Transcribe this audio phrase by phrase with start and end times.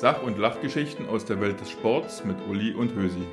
[0.00, 3.26] Sach- und Lachgeschichten aus der Welt des Sports mit Uli und Hösi.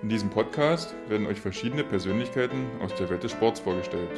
[0.00, 4.08] In diesem Podcast werden euch verschiedene Persönlichkeiten aus der Welt des Sports vorgestellt.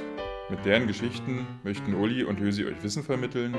[0.48, 3.52] Mit deren Geschichten möchten Uli und Hösi euch Wissen vermitteln,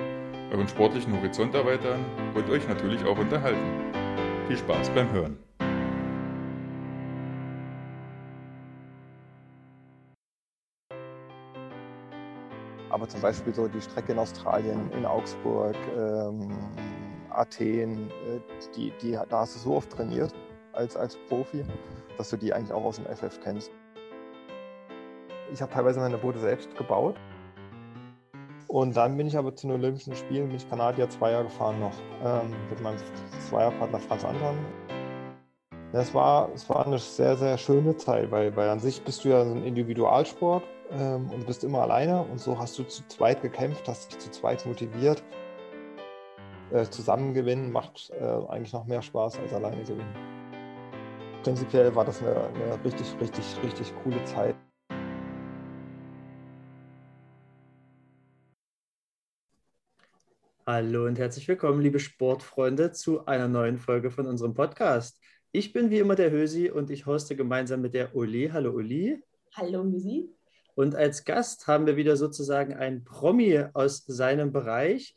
[0.54, 2.00] euren sportlichen Horizont erweitern
[2.34, 3.92] und euch natürlich auch unterhalten.
[4.48, 5.38] Viel Spaß beim Hören.
[12.89, 16.57] Aber zum Beispiel so die Strecke in Australien, in Augsburg, ähm,
[17.32, 18.39] Athen, äh,
[18.75, 20.34] die, die, da hast du so oft trainiert
[20.74, 21.64] als, als Profi,
[22.18, 23.71] dass du die eigentlich auch aus dem FF kennst.
[25.54, 27.15] Ich habe teilweise meine Boote selbst gebaut.
[28.68, 31.93] Und dann bin ich aber zu den Olympischen Spielen, ich Kanadier zwei Jahre gefahren noch,
[32.23, 32.98] ähm, mit meinem
[33.48, 34.58] Zweierpartner Franz Anton.
[35.94, 39.30] Es war, es war eine sehr, sehr schöne Zeit, weil, weil an sich bist du
[39.30, 43.88] ja ein Individualsport ähm, und bist immer alleine und so hast du zu zweit gekämpft,
[43.88, 45.23] hast dich zu zweit motiviert.
[46.76, 50.14] Äh, zusammen gewinnen macht äh, eigentlich noch mehr Spaß als alleine gewinnen.
[51.42, 54.58] Prinzipiell war das eine, eine richtig, richtig, richtig coole Zeit.
[60.66, 65.22] Hallo und herzlich willkommen, liebe Sportfreunde, zu einer neuen Folge von unserem Podcast.
[65.53, 68.50] Ich bin wie immer der Hösi und ich hoste gemeinsam mit der Uli.
[68.52, 69.23] Hallo Uli.
[69.53, 70.30] Hallo Hösi.
[70.73, 75.16] Und als Gast haben wir wieder sozusagen einen Promi aus seinem Bereich.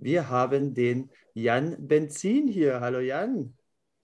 [0.00, 2.80] Wir haben den Jan Benzin hier.
[2.80, 3.52] Hallo Jan.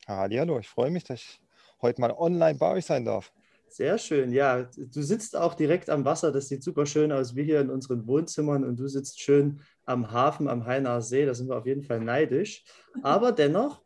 [0.08, 1.40] Hallo, ich freue mich, dass ich
[1.80, 3.32] heute mal online bei euch sein darf.
[3.68, 4.64] Sehr schön, ja.
[4.64, 8.06] Du sitzt auch direkt am Wasser, das sieht super schön aus, wie hier in unseren
[8.08, 11.84] Wohnzimmern und du sitzt schön am Hafen, am Hainaer See, da sind wir auf jeden
[11.84, 12.64] Fall neidisch.
[13.02, 13.83] Aber dennoch,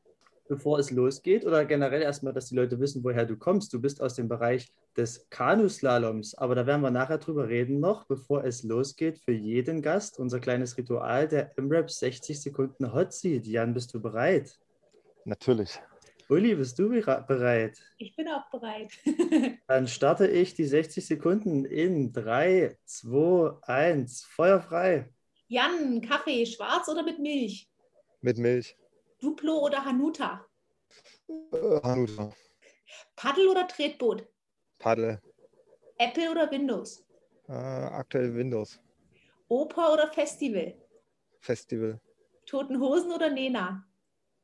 [0.48, 4.00] bevor es losgeht oder generell erstmal, dass die Leute wissen, woher du kommst, du bist
[4.00, 8.62] aus dem Bereich des Kanuslaloms, aber da werden wir nachher drüber reden noch, bevor es
[8.62, 13.46] losgeht, für jeden Gast unser kleines Ritual der MRAP 60 Sekunden Hot Seat.
[13.46, 14.58] Jan, bist du bereit?
[15.24, 15.78] Natürlich.
[16.30, 17.78] Uli, bist du bereit?
[17.96, 18.92] Ich bin auch bereit.
[19.66, 24.24] Dann starte ich die 60 Sekunden in 3, 2, 1.
[24.24, 25.08] Feuer frei.
[25.46, 27.70] Jan, Kaffee, schwarz oder mit Milch?
[28.20, 28.76] Mit Milch.
[29.20, 30.46] Duplo oder Hanuta?
[31.28, 32.32] Äh, Hanuta.
[33.16, 34.26] Paddel oder Tretboot?
[34.78, 35.20] Paddel.
[35.98, 37.04] Apple oder Windows?
[37.48, 38.80] Äh, aktuell Windows.
[39.48, 40.74] Oper oder Festival?
[41.40, 42.00] Festival.
[42.46, 43.84] Toten Hosen oder Nena?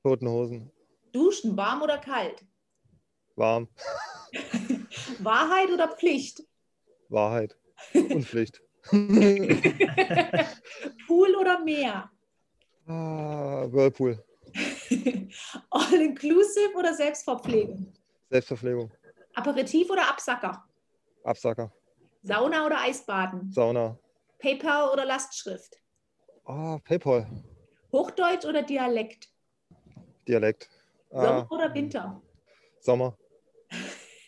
[0.03, 0.71] Toten Hosen.
[1.13, 2.45] Duschen, warm oder kalt?
[3.37, 3.69] Warm.
[5.21, 6.43] Wahrheit oder Pflicht?
[7.09, 7.57] Wahrheit.
[7.95, 8.61] Und Pflicht.
[11.07, 12.11] Pool oder Meer?
[12.87, 14.23] ah, Whirlpool.
[15.71, 17.93] All-inclusive oder Selbstverpflegung?
[18.31, 18.91] Selbstverpflegung.
[19.35, 20.65] Aperitif oder Absacker?
[21.25, 21.73] Absacker.
[22.23, 23.53] Sauna oder Eisbaden?
[23.53, 23.99] Sauna.
[24.39, 25.81] PayPal oder Lastschrift?
[26.45, 27.27] Ah, PayPal.
[27.93, 29.29] Hochdeutsch oder Dialekt?
[30.27, 30.69] Dialekt.
[31.11, 32.23] Sommer Ah, oder Winter?
[32.81, 33.17] Sommer.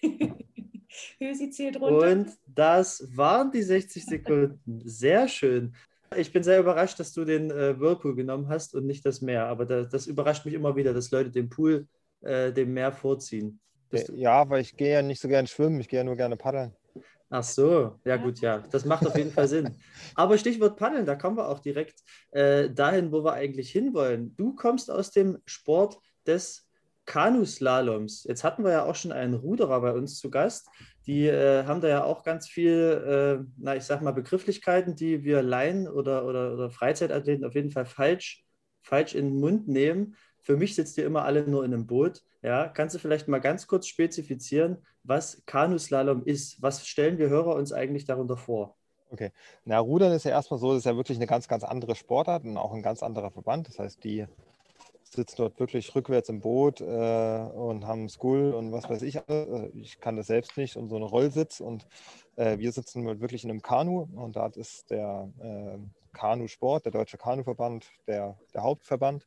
[1.18, 2.10] Hösi zählt runter.
[2.10, 4.80] Und das waren die 60 Sekunden.
[4.84, 5.74] Sehr schön.
[6.16, 9.46] Ich bin sehr überrascht, dass du den äh, Whirlpool genommen hast und nicht das Meer.
[9.46, 11.86] Aber da, das überrascht mich immer wieder, dass Leute den Pool
[12.20, 13.60] äh, dem Meer vorziehen.
[13.90, 16.16] Bist du- Ja, weil ich gehe ja nicht so gerne schwimmen, ich gehe ja nur
[16.16, 16.74] gerne paddeln.
[17.28, 19.76] Ach so, ja gut, ja, das macht auf jeden Fall Sinn.
[20.14, 22.00] Aber Stichwort Paddeln, da kommen wir auch direkt
[22.30, 24.34] äh, dahin, wo wir eigentlich hinwollen.
[24.36, 26.68] Du kommst aus dem Sport des
[27.04, 28.24] Kanuslaloms.
[28.24, 30.68] Jetzt hatten wir ja auch schon einen Ruderer bei uns zu Gast.
[31.06, 35.22] Die äh, haben da ja auch ganz viel, äh, na ich sag mal, Begrifflichkeiten, die
[35.22, 38.44] wir Laien oder, oder, oder Freizeitathleten auf jeden Fall falsch,
[38.82, 40.16] falsch in den Mund nehmen.
[40.42, 42.22] Für mich sitzt ihr immer alle nur in einem Boot.
[42.42, 46.60] Ja, kannst du vielleicht mal ganz kurz spezifizieren, was Kanuslalom ist?
[46.62, 48.76] Was stellen wir Hörer uns eigentlich darunter vor?
[49.10, 49.30] Okay.
[49.64, 52.44] Na, Rudern ist ja erstmal so, das ist ja wirklich eine ganz, ganz andere Sportart
[52.44, 53.68] und auch ein ganz anderer Verband.
[53.68, 54.26] Das heißt, die
[55.16, 59.16] sitzen dort wirklich rückwärts im Boot äh, und haben School und was weiß ich.
[59.28, 61.86] Äh, Ich kann das selbst nicht und so eine Rollsitz und
[62.36, 65.78] äh, wir sitzen wirklich in einem Kanu und da ist der äh,
[66.12, 69.26] Kanusport, der Deutsche Kanuverband, der, der Hauptverband.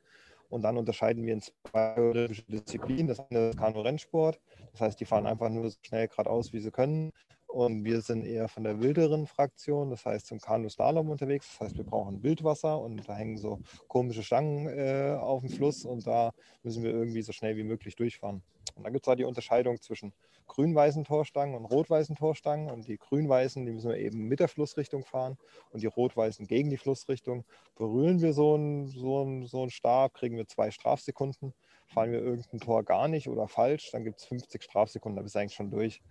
[0.50, 3.08] Und dann unterscheiden wir in zwei olympische Disziplinen.
[3.08, 4.40] Das eine ist Kanu-Rennsport.
[4.72, 7.12] Das heißt, die fahren einfach nur so schnell geradeaus, wie sie können.
[7.50, 11.48] Und wir sind eher von der wilderen Fraktion, das heißt zum Kanu-Slalom unterwegs.
[11.50, 15.84] Das heißt, wir brauchen Wildwasser und da hängen so komische Stangen äh, auf dem Fluss
[15.84, 16.32] und da
[16.62, 18.44] müssen wir irgendwie so schnell wie möglich durchfahren.
[18.76, 20.14] Und da gibt es da die Unterscheidung zwischen
[20.48, 22.70] grün-weißen Torstangen und rot-weißen Torstangen.
[22.70, 25.36] Und die grün-weißen, die müssen wir eben mit der Flussrichtung fahren
[25.72, 27.46] und die rot-weißen gegen die Flussrichtung.
[27.76, 31.54] Berühren wir so einen, so einen, so einen Stab, kriegen wir zwei Strafsekunden.
[31.88, 35.34] Fahren wir irgendein Tor gar nicht oder falsch, dann gibt es 50 Strafsekunden, da bist
[35.34, 36.04] du eigentlich schon durch.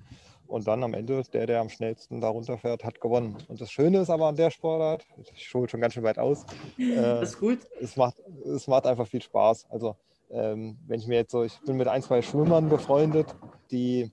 [0.49, 3.37] Und dann am Ende, der, der am schnellsten darunter fährt, hat gewonnen.
[3.49, 6.45] Und das Schöne ist aber an der Sportart, ich hole schon ganz schön weit aus,
[6.79, 7.59] äh, Das ist gut.
[7.81, 8.17] es, macht,
[8.47, 9.67] es macht einfach viel Spaß.
[9.71, 9.95] Also
[10.31, 13.27] ähm, wenn ich mir jetzt so, ich bin mit ein, zwei Schwimmern befreundet,
[13.71, 14.11] die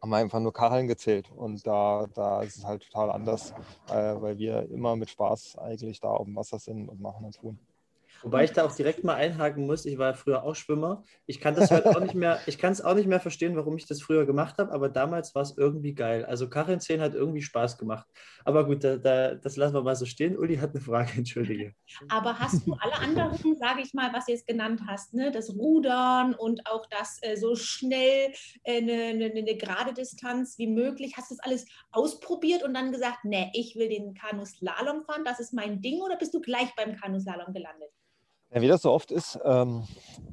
[0.00, 1.30] haben einfach nur Kacheln gezählt.
[1.34, 3.52] Und da, da ist es halt total anders,
[3.88, 7.36] äh, weil wir immer mit Spaß eigentlich da auf dem Wasser sind und machen und
[7.36, 7.58] tun.
[8.22, 9.84] Wobei ich da auch direkt mal einhaken muss.
[9.84, 11.02] Ich war ja früher auch Schwimmer.
[11.26, 13.76] Ich kann das heute auch nicht mehr, ich kann es auch nicht mehr verstehen, warum
[13.76, 16.24] ich das früher gemacht habe, aber damals war es irgendwie geil.
[16.24, 18.06] Also Kacheln zählen hat irgendwie Spaß gemacht.
[18.44, 20.38] Aber gut, da, da, das lassen wir mal so stehen.
[20.38, 21.74] Uli hat eine Frage, entschuldige.
[22.08, 25.30] Aber hast du alle anderen, sage ich mal, was du jetzt genannt hast, ne?
[25.30, 28.32] das Rudern und auch das äh, so schnell
[28.64, 32.92] äh, eine, eine, eine gerade Distanz wie möglich, hast du das alles ausprobiert und dann
[32.92, 36.74] gesagt, nee, ich will den Kanuslalom fahren, das ist mein Ding oder bist du gleich
[36.76, 37.90] beim Kanuslalom gelandet?
[38.54, 39.82] Ja, wie das so oft ist, ähm,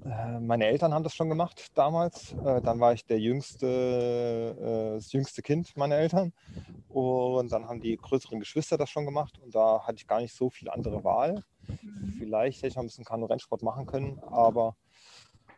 [0.06, 2.34] äh, meine Eltern haben das schon gemacht damals.
[2.46, 6.32] Äh, dann war ich der jüngste, äh, das jüngste Kind meiner Eltern.
[6.90, 9.40] Und dann haben die größeren Geschwister das schon gemacht.
[9.44, 11.44] Und da hatte ich gar nicht so viel andere Wahl.
[12.20, 14.76] Vielleicht hätte ich noch ein bisschen Kanu-Rennsport machen können, aber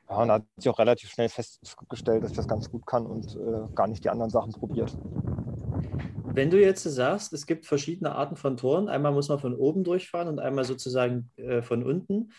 [0.10, 3.36] ja, und hat sich auch relativ schnell festgestellt, dass ich das ganz gut kann und
[3.36, 4.98] äh, gar nicht die anderen Sachen probiert.
[6.36, 9.84] Wenn du jetzt sagst, es gibt verschiedene Arten von Toren, einmal muss man von oben
[9.84, 12.32] durchfahren und einmal sozusagen äh, von unten.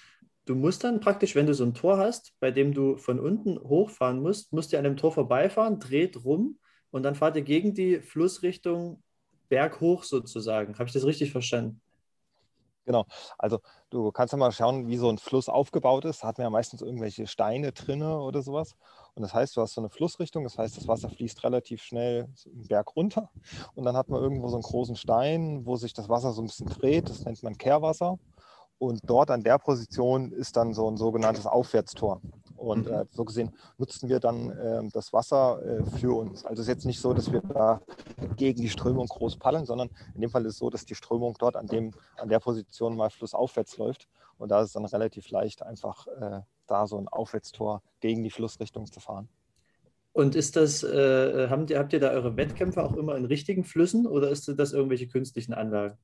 [0.47, 3.57] Du musst dann praktisch, wenn du so ein Tor hast, bei dem du von unten
[3.57, 6.59] hochfahren musst, musst du an dem Tor vorbeifahren, dreht rum
[6.91, 9.01] und dann fahrt ihr gegen die Flussrichtung
[9.49, 10.75] berghoch sozusagen.
[10.75, 11.81] Habe ich das richtig verstanden?
[12.87, 13.07] Genau.
[13.39, 13.61] Also
[13.91, 16.23] du kannst ja mal schauen, wie so ein Fluss aufgebaut ist.
[16.23, 18.75] Da hat man ja meistens irgendwelche Steine drinne oder sowas.
[19.15, 22.29] Und das heißt, du hast so eine Flussrichtung, das heißt, das Wasser fließt relativ schnell
[22.45, 23.31] den Berg runter.
[23.75, 26.47] Und dann hat man irgendwo so einen großen Stein, wo sich das Wasser so ein
[26.47, 27.09] bisschen dreht.
[27.09, 28.19] Das nennt man Kehrwasser.
[28.79, 32.21] Und dort an der Position ist dann so ein sogenanntes Aufwärtstor.
[32.57, 36.45] Und äh, so gesehen nutzen wir dann äh, das Wasser äh, für uns.
[36.45, 37.81] Also es ist jetzt nicht so, dass wir da
[38.37, 41.35] gegen die Strömung groß paddeln, sondern in dem Fall ist es so, dass die Strömung
[41.39, 44.09] dort an, dem, an der Position mal flussaufwärts läuft.
[44.39, 48.31] Und da ist es dann relativ leicht, einfach äh, da so ein Aufwärtstor gegen die
[48.31, 49.29] Flussrichtung zu fahren.
[50.13, 53.65] Und ist das, äh, habt, ihr, habt ihr da eure Wettkämpfe auch immer in richtigen
[53.65, 55.99] Flüssen oder ist das irgendwelche künstlichen Anlagen?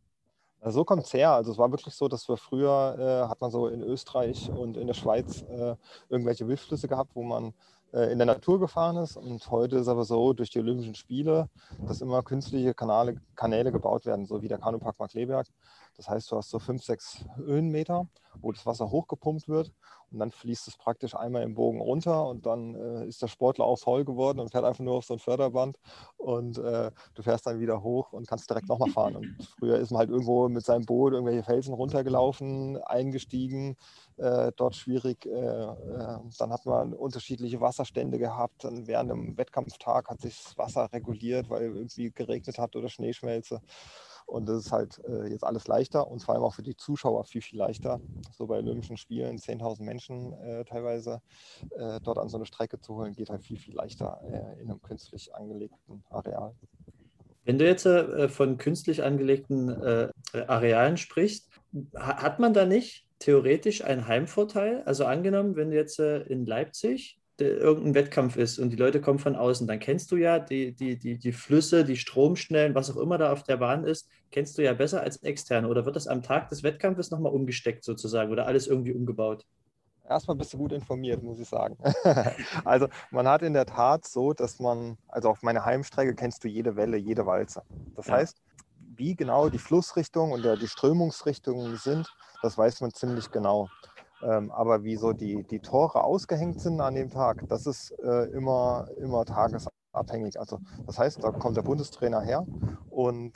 [0.62, 1.32] So kommt es her.
[1.32, 4.76] Also es war wirklich so, dass wir früher, äh, hat man so in Österreich und
[4.76, 5.74] in der Schweiz äh,
[6.10, 7.54] irgendwelche Wildflüsse gehabt, wo man
[7.92, 9.16] äh, in der Natur gefahren ist.
[9.16, 11.48] Und heute ist aber so, durch die Olympischen Spiele,
[11.86, 15.46] dass immer künstliche Kanäle, Kanäle gebaut werden, so wie der Kanupark Markleberg.
[15.96, 18.06] Das heißt, du hast so fünf, sechs Höhenmeter,
[18.40, 19.72] wo das Wasser hochgepumpt wird
[20.10, 23.64] und dann fließt es praktisch einmal im Bogen runter und dann äh, ist der Sportler
[23.64, 25.78] auch voll geworden und fährt einfach nur auf so ein Förderband
[26.16, 29.16] und äh, du fährst dann wieder hoch und kannst direkt nochmal fahren.
[29.16, 33.76] Und früher ist man halt irgendwo mit seinem Boot irgendwelche Felsen runtergelaufen, eingestiegen,
[34.16, 35.26] äh, dort schwierig.
[35.26, 38.64] Äh, äh, dann hat man unterschiedliche Wasserstände gehabt.
[38.64, 43.60] Dann während dem Wettkampftag hat sich das Wasser reguliert, weil irgendwie geregnet hat oder Schneeschmelze.
[44.30, 47.24] Und das ist halt äh, jetzt alles leichter und vor allem auch für die Zuschauer
[47.24, 48.00] viel, viel leichter.
[48.32, 51.20] So bei Olympischen Spielen 10.000 Menschen äh, teilweise
[51.76, 54.70] äh, dort an so eine Strecke zu holen, geht halt viel, viel leichter äh, in
[54.70, 56.54] einem künstlich angelegten Areal.
[57.44, 60.08] Wenn du jetzt äh, von künstlich angelegten äh,
[60.46, 61.50] Arealen sprichst,
[61.96, 64.82] hat man da nicht theoretisch einen Heimvorteil?
[64.84, 69.36] Also angenommen, wenn du jetzt in Leipzig irgendein Wettkampf ist und die Leute kommen von
[69.36, 73.18] außen, dann kennst du ja die, die, die, die Flüsse, die Stromschnellen, was auch immer
[73.18, 75.68] da auf der Bahn ist, kennst du ja besser als externe.
[75.68, 79.44] Oder wird das am Tag des Wettkampfes nochmal umgesteckt sozusagen oder alles irgendwie umgebaut?
[80.08, 81.76] Erstmal bist du gut informiert, muss ich sagen.
[82.64, 86.48] also man hat in der Tat so, dass man, also auf meiner Heimstrecke kennst du
[86.48, 87.62] jede Welle, jede Walze.
[87.94, 88.14] Das ja.
[88.14, 88.36] heißt,
[88.96, 92.12] wie genau die Flussrichtung und die Strömungsrichtungen sind,
[92.42, 93.68] das weiß man ziemlich genau.
[94.22, 98.24] Ähm, aber wie so die, die Tore ausgehängt sind an dem Tag, das ist äh,
[98.26, 100.38] immer, immer tagesabhängig.
[100.38, 102.46] Also das heißt, da kommt der Bundestrainer her
[102.90, 103.32] und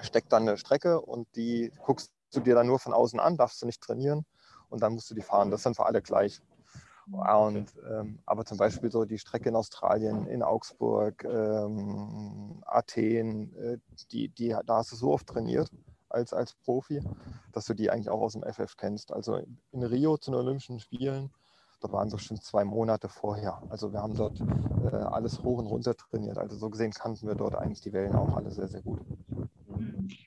[0.00, 3.60] steckt dann eine Strecke und die guckst du dir dann nur von außen an, darfst
[3.62, 4.24] du nicht trainieren
[4.68, 5.50] und dann musst du die fahren.
[5.50, 6.40] Das sind für alle gleich.
[7.10, 13.78] Und, ähm, aber zum Beispiel so die Strecke in Australien, in Augsburg, ähm, Athen, äh,
[14.10, 15.70] die, die, da hast du so oft trainiert
[16.14, 17.02] als, als Profi,
[17.52, 19.12] dass du die eigentlich auch aus dem FF kennst.
[19.12, 19.40] Also
[19.72, 21.30] in Rio zu den Olympischen Spielen,
[21.80, 23.62] da waren so schon zwei Monate vorher.
[23.68, 26.38] Also wir haben dort äh, alles hoch und runter trainiert.
[26.38, 29.00] Also so gesehen kannten wir dort eigentlich die Wellen auch alle sehr, sehr gut.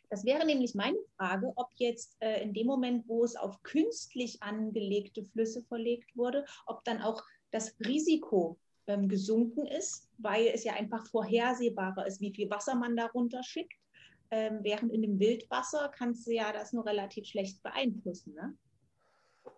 [0.09, 4.41] Das wäre nämlich meine Frage, ob jetzt äh, in dem Moment, wo es auf künstlich
[4.41, 10.73] angelegte Flüsse verlegt wurde, ob dann auch das Risiko ähm, gesunken ist, weil es ja
[10.73, 13.73] einfach vorhersehbarer ist, wie viel Wasser man darunter schickt.
[14.31, 18.33] Ähm, während in dem Wildwasser kannst du ja das nur relativ schlecht beeinflussen.
[18.33, 18.57] Ne?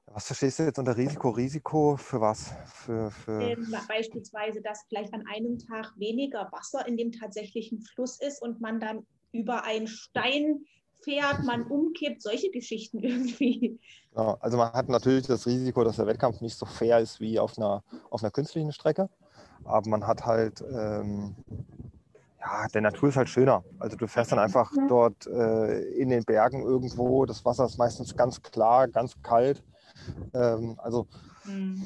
[0.07, 1.29] Was verstehst du jetzt unter Risiko?
[1.29, 2.51] Risiko für was?
[2.65, 8.19] Für, für ähm, beispielsweise, dass vielleicht an einem Tag weniger Wasser in dem tatsächlichen Fluss
[8.19, 10.65] ist und man dann über einen Stein
[11.03, 13.79] fährt, man umkippt, solche Geschichten irgendwie.
[14.15, 17.39] Ja, also man hat natürlich das Risiko, dass der Wettkampf nicht so fair ist wie
[17.39, 19.09] auf einer, auf einer künstlichen Strecke.
[19.63, 21.35] Aber man hat halt, ähm,
[22.49, 23.63] ja, der Natur ist halt schöner.
[23.79, 27.25] Also du fährst dann einfach dort äh, in den Bergen irgendwo.
[27.25, 29.63] Das Wasser ist meistens ganz klar, ganz kalt.
[30.33, 31.07] Ähm, also
[31.45, 31.83] mhm.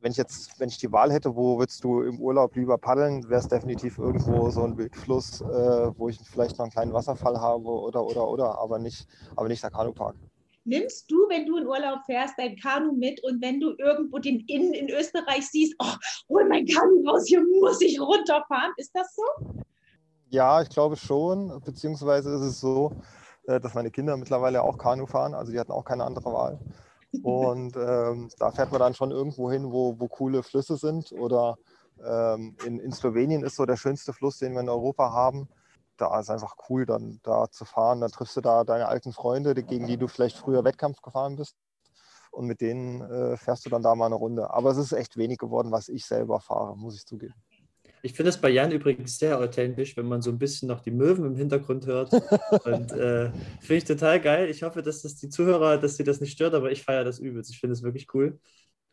[0.00, 3.28] wenn ich jetzt, wenn ich die Wahl hätte, wo würdest du im Urlaub lieber paddeln,
[3.28, 5.46] wäre es definitiv irgendwo so ein Wildfluss, äh,
[5.96, 9.62] wo ich vielleicht noch einen kleinen Wasserfall habe oder oder oder, aber nicht, aber nicht
[9.62, 10.16] der Kanupark.
[10.64, 14.40] Nimmst du, wenn du in Urlaub fährst, dein Kanu mit und wenn du irgendwo den
[14.40, 15.94] Inn in Österreich siehst, oh,
[16.28, 18.72] hol mein Kanu raus, hier muss ich runterfahren.
[18.76, 19.22] Ist das so?
[20.30, 21.60] Ja, ich glaube schon.
[21.64, 22.92] Beziehungsweise ist es so,
[23.46, 25.34] äh, dass meine Kinder mittlerweile auch Kanu fahren.
[25.34, 26.60] Also die hatten auch keine andere Wahl.
[27.22, 31.10] Und ähm, da fährt man dann schon irgendwo hin, wo, wo coole Flüsse sind.
[31.10, 31.56] Oder
[32.04, 35.48] ähm, in, in Slowenien ist so der schönste Fluss, den wir in Europa haben.
[35.96, 38.00] Da ist einfach cool, dann da zu fahren.
[38.00, 41.56] Dann triffst du da deine alten Freunde, gegen die du vielleicht früher Wettkampf gefahren bist.
[42.30, 44.48] Und mit denen äh, fährst du dann da mal eine Runde.
[44.50, 47.34] Aber es ist echt wenig geworden, was ich selber fahre, muss ich zugeben.
[48.02, 50.90] Ich finde es bei Jan übrigens sehr authentisch, wenn man so ein bisschen noch die
[50.90, 52.12] Möwen im Hintergrund hört.
[52.64, 53.30] Und äh,
[53.60, 54.48] finde ich total geil.
[54.48, 57.18] Ich hoffe, dass das die Zuhörer, dass sie das nicht stört, aber ich feiere das
[57.18, 57.50] übelst.
[57.50, 58.38] Ich finde es wirklich cool.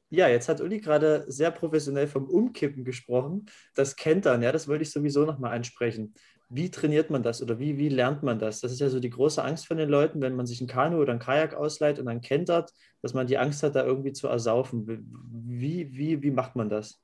[0.09, 3.45] Ja, jetzt hat Uli gerade sehr professionell vom Umkippen gesprochen.
[3.75, 6.13] Das Kentern, ja, das wollte ich sowieso nochmal ansprechen.
[6.49, 8.61] Wie trainiert man das oder wie, wie lernt man das?
[8.61, 11.01] Das ist ja so die große Angst von den Leuten, wenn man sich ein Kanu
[11.01, 12.71] oder ein Kajak ausleiht und dann kentert,
[13.01, 14.87] dass man die Angst hat, da irgendwie zu ersaufen.
[15.45, 17.01] Wie, wie, wie macht man das?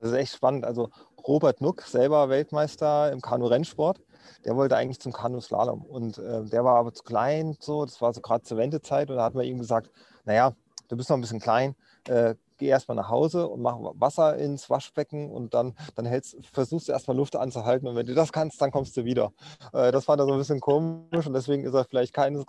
[0.00, 0.66] Das ist echt spannend.
[0.66, 0.90] Also
[1.26, 4.00] Robert Nuck, selber Weltmeister im Kanu-Rennsport,
[4.44, 5.82] der wollte eigentlich zum Kanu-Slalom.
[5.82, 9.10] Und äh, der war aber zu klein, so, das war so gerade zur Wendezeit.
[9.10, 9.90] Und da hat man ihm gesagt,
[10.24, 10.54] naja,
[10.88, 11.74] du bist noch ein bisschen klein,
[12.08, 16.88] äh, geh erstmal nach Hause und mach Wasser ins Waschbecken und dann, dann hältst, versuchst
[16.88, 17.86] du erstmal Luft anzuhalten.
[17.88, 19.32] Und wenn du das kannst, dann kommst du wieder.
[19.72, 22.44] Äh, das fand er so ein bisschen komisch und deswegen ist er vielleicht keine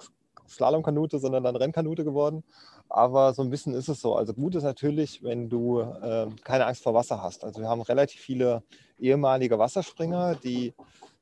[0.47, 2.43] Slalomkanute, sondern dann Rennkanute geworden.
[2.89, 4.15] Aber so ein bisschen ist es so.
[4.15, 7.43] Also gut ist natürlich, wenn du äh, keine Angst vor Wasser hast.
[7.43, 8.63] Also wir haben relativ viele
[8.97, 10.73] ehemalige Wasserspringer, die,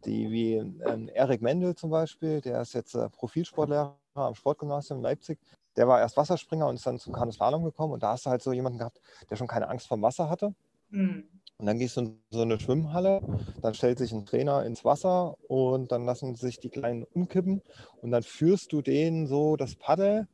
[0.06, 5.04] die wie ähm, Erik Mendel zum Beispiel, der ist jetzt äh, Profilsportlehrer am Sportgymnasium in
[5.04, 5.40] Leipzig.
[5.76, 7.94] Der war erst Wasserspringer und ist dann zum Kanuslalom gekommen.
[7.94, 10.56] Und da hast du halt so jemanden gehabt, der schon keine Angst vor Wasser hatte.
[10.90, 11.26] Mhm.
[11.60, 13.22] Und dann gehst du in so eine Schwimmhalle,
[13.64, 17.64] dann stellt sich ein Trainer ins Wasser und dann lassen sich die Kleinen umkippen
[18.02, 20.28] und dann führst du denen so das Paddel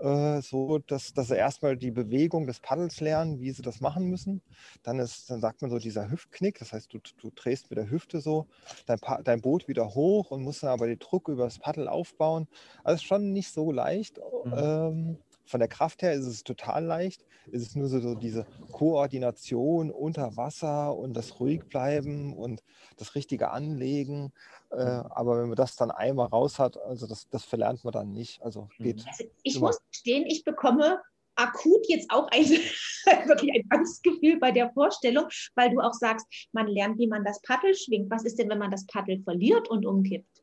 [0.00, 4.06] äh, so, dass, dass sie erstmal die Bewegung des Paddels lernen, wie sie das machen
[4.06, 4.42] müssen.
[4.82, 7.90] Dann, ist, dann sagt man so dieser Hüftknick, das heißt, du, du drehst mit der
[7.90, 8.46] Hüfte so
[8.86, 12.48] dein, dein Boot wieder hoch und musst dann aber den Druck über das Paddel aufbauen.
[12.84, 14.18] Also schon nicht so leicht.
[14.44, 14.54] Mhm.
[14.56, 17.24] Ähm, von der Kraft her ist es total leicht.
[17.50, 22.62] Es ist nur so, so diese Koordination unter Wasser und das Ruhigbleiben und
[22.96, 24.32] das richtige Anlegen.
[24.70, 28.12] Äh, aber wenn man das dann einmal raus hat, also das, das verlernt man dann
[28.12, 28.42] nicht.
[28.42, 28.84] Also mhm.
[28.84, 29.04] geht.
[29.06, 29.68] Also ich immer.
[29.68, 31.00] muss gestehen, ich bekomme
[31.38, 32.44] akut jetzt auch ein,
[33.28, 37.40] wirklich ein Angstgefühl bei der Vorstellung, weil du auch sagst, man lernt, wie man das
[37.42, 38.10] Paddel schwingt.
[38.10, 40.37] Was ist denn, wenn man das Paddel verliert und umkippt?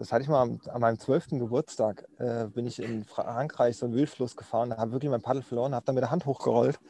[0.00, 3.94] Das hatte ich mal an meinem zwölften Geburtstag, äh, bin ich in Frankreich so einen
[3.94, 6.80] Wildfluss gefahren, habe wirklich mein Paddel verloren, habe dann mit der Hand hochgerollt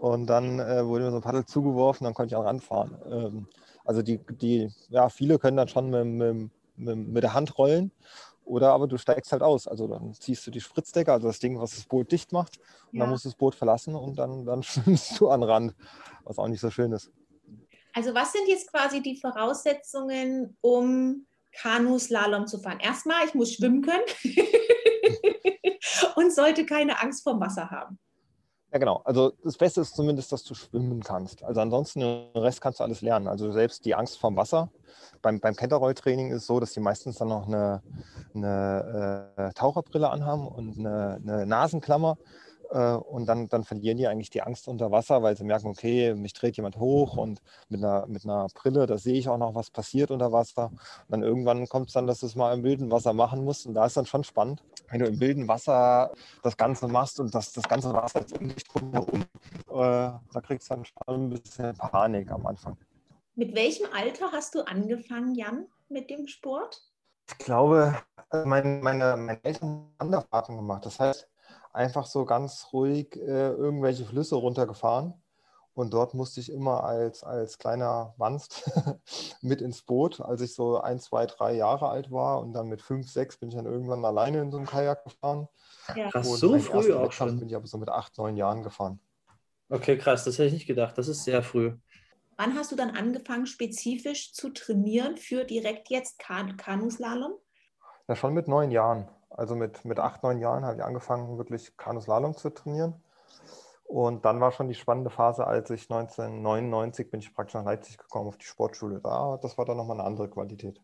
[0.00, 2.98] und dann äh, wurde mir so ein Paddel zugeworfen, dann konnte ich auch ranfahren.
[3.08, 3.46] Ähm,
[3.84, 7.92] also die, die, ja, viele können dann schon mit, mit, mit, mit der Hand rollen
[8.44, 9.68] oder aber du steigst halt aus.
[9.68, 12.58] Also dann ziehst du die Spritzdecke, also das Ding, was das Boot dicht macht,
[12.90, 13.04] und ja.
[13.04, 15.76] dann musst du das Boot verlassen und dann, dann schwimmst du an Rand,
[16.24, 17.12] was auch nicht so schön ist.
[17.94, 21.24] Also was sind jetzt quasi die Voraussetzungen, um
[21.60, 22.80] Kanu-Slalom zu fahren.
[22.80, 24.04] Erstmal, ich muss schwimmen können
[26.16, 27.98] und sollte keine Angst vor Wasser haben.
[28.72, 29.00] Ja, genau.
[29.04, 31.42] Also das Beste ist zumindest, dass du schwimmen kannst.
[31.42, 33.26] Also ansonsten, den Rest kannst du alles lernen.
[33.26, 34.70] Also selbst die Angst vor Wasser.
[35.22, 37.82] Beim, beim Kenterrolltraining ist es so, dass die meistens dann noch eine,
[38.34, 42.18] eine äh, Taucherbrille anhaben und eine, eine Nasenklammer,
[42.76, 46.34] und dann, dann verlieren die eigentlich die Angst unter Wasser, weil sie merken, okay, mich
[46.34, 49.70] dreht jemand hoch und mit einer, mit einer Brille, da sehe ich auch noch, was
[49.70, 50.66] passiert unter Wasser.
[50.66, 53.66] Und dann irgendwann kommt es dann, dass du es mal im wilden Wasser machen musst.
[53.66, 57.34] Und da ist dann schon spannend, wenn du im wilden Wasser das Ganze machst und
[57.34, 59.24] das, das ganze Wasser ist um dich drumherum, äh,
[59.70, 62.76] da kriegst du dann schon ein bisschen Panik am Anfang.
[63.34, 66.82] Mit welchem Alter hast du angefangen, Jan, mit dem Sport?
[67.30, 67.94] Ich glaube,
[68.30, 70.84] also meine, meine, meine Eltern haben Wanderfahrten gemacht.
[70.84, 71.28] Das heißt,
[71.72, 75.14] einfach so ganz ruhig äh, irgendwelche Flüsse runtergefahren
[75.74, 78.70] Und dort musste ich immer als, als kleiner Wanst
[79.42, 82.40] mit ins Boot, als ich so ein, zwei, drei Jahre alt war.
[82.40, 85.48] Und dann mit fünf, sechs bin ich dann irgendwann alleine in so einem Kajak gefahren.
[85.94, 86.10] Ja.
[86.10, 87.38] Krass, so früh auch schon.
[87.38, 89.00] bin ich aber so mit acht, neun Jahren gefahren.
[89.70, 90.96] Okay, krass, das hätte ich nicht gedacht.
[90.96, 91.76] Das ist sehr früh.
[92.36, 97.32] Wann hast du dann angefangen, spezifisch zu trainieren für direkt jetzt kan Kanuslalom?
[98.06, 99.08] Ja, schon mit neun Jahren.
[99.30, 102.94] Also mit, mit acht, neun Jahren habe ich angefangen, wirklich Kanuslalom zu trainieren.
[103.84, 107.96] Und dann war schon die spannende Phase, als ich 1999 bin ich praktisch nach Leipzig
[107.96, 109.00] gekommen auf die Sportschule.
[109.00, 110.80] Da, das war dann nochmal eine andere Qualität.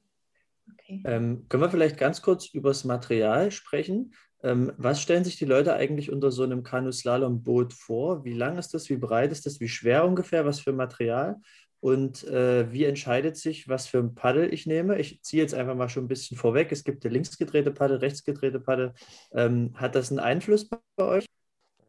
[0.73, 1.03] Okay.
[1.05, 4.15] Ähm, können wir vielleicht ganz kurz über das Material sprechen?
[4.43, 8.25] Ähm, was stellen sich die Leute eigentlich unter so einem Kanuslalom-Boot vor?
[8.25, 8.89] Wie lang ist das?
[8.89, 9.61] Wie breit ist das?
[9.61, 10.47] Wie schwer ungefähr?
[10.47, 11.41] Was für Material?
[11.85, 14.99] Und äh, wie entscheidet sich, was für ein Paddel ich nehme?
[14.99, 16.73] Ich ziehe jetzt einfach mal schon ein bisschen vorweg.
[16.73, 18.95] Es gibt eine linksgedrehte Paddel, rechtsgedrehte Paddel.
[19.33, 21.27] Ähm, hat das einen Einfluss bei euch?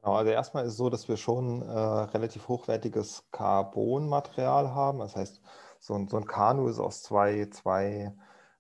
[0.02, 5.00] Genau, also erstmal ist es so, dass wir schon äh, relativ hochwertiges Carbonmaterial haben.
[5.00, 5.42] Das heißt,
[5.80, 8.14] so ein, so ein Kanu ist aus zwei, zwei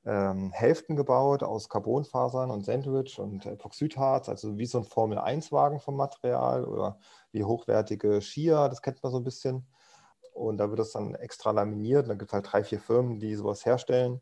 [0.05, 5.97] ähm, Hälften gebaut aus Carbonfasern und Sandwich und Epoxidharz, also wie so ein Formel-1-Wagen vom
[5.97, 6.97] Material oder
[7.33, 9.67] wie hochwertige Skier, das kennt man so ein bisschen.
[10.35, 12.09] Und da wird das dann extra laminiert.
[12.09, 14.21] Da gibt es halt drei, vier Firmen, die sowas herstellen.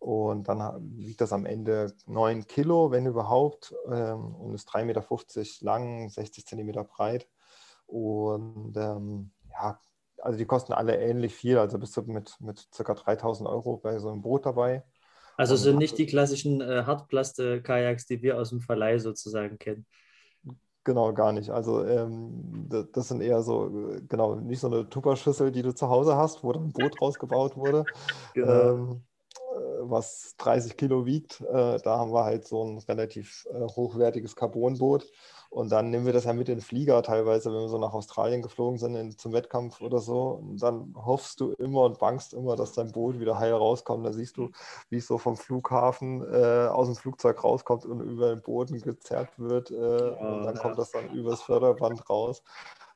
[0.00, 0.60] Und dann
[0.98, 6.44] wiegt das am Ende 9 Kilo, wenn überhaupt, ähm, und ist 3,50 Meter lang, 60
[6.44, 7.28] Zentimeter breit.
[7.86, 9.78] Und ähm, ja,
[10.18, 12.94] also die kosten alle ähnlich viel, also bist du mit, mit ca.
[12.94, 14.82] 3000 Euro bei so einem Boot dabei.
[15.36, 19.86] Also sind nicht die klassischen äh, Hartplaste-Kajaks, die wir aus dem Verleih sozusagen kennen.
[20.84, 21.50] Genau, gar nicht.
[21.50, 23.70] Also ähm, das sind eher so,
[24.08, 27.56] genau, nicht so eine Tupperschüssel, die du zu Hause hast, wo dann ein Boot rausgebaut
[27.56, 27.84] wurde,
[28.34, 28.74] genau.
[28.74, 28.96] ähm, äh,
[29.90, 31.40] was 30 Kilo wiegt.
[31.40, 35.10] Äh, da haben wir halt so ein relativ äh, hochwertiges Carbonboot
[35.52, 37.92] und dann nehmen wir das ja mit in den Flieger teilweise, wenn wir so nach
[37.92, 40.40] Australien geflogen sind in, zum Wettkampf oder so.
[40.40, 44.06] Und dann hoffst du immer und bangst immer, dass dein Boot wieder heil rauskommt.
[44.06, 44.50] Da siehst du,
[44.88, 49.28] wie es so vom Flughafen äh, aus dem Flugzeug rauskommt und über den Boden gezerrt
[49.36, 49.70] wird.
[49.70, 52.42] Äh, und dann kommt das dann übers Förderband raus.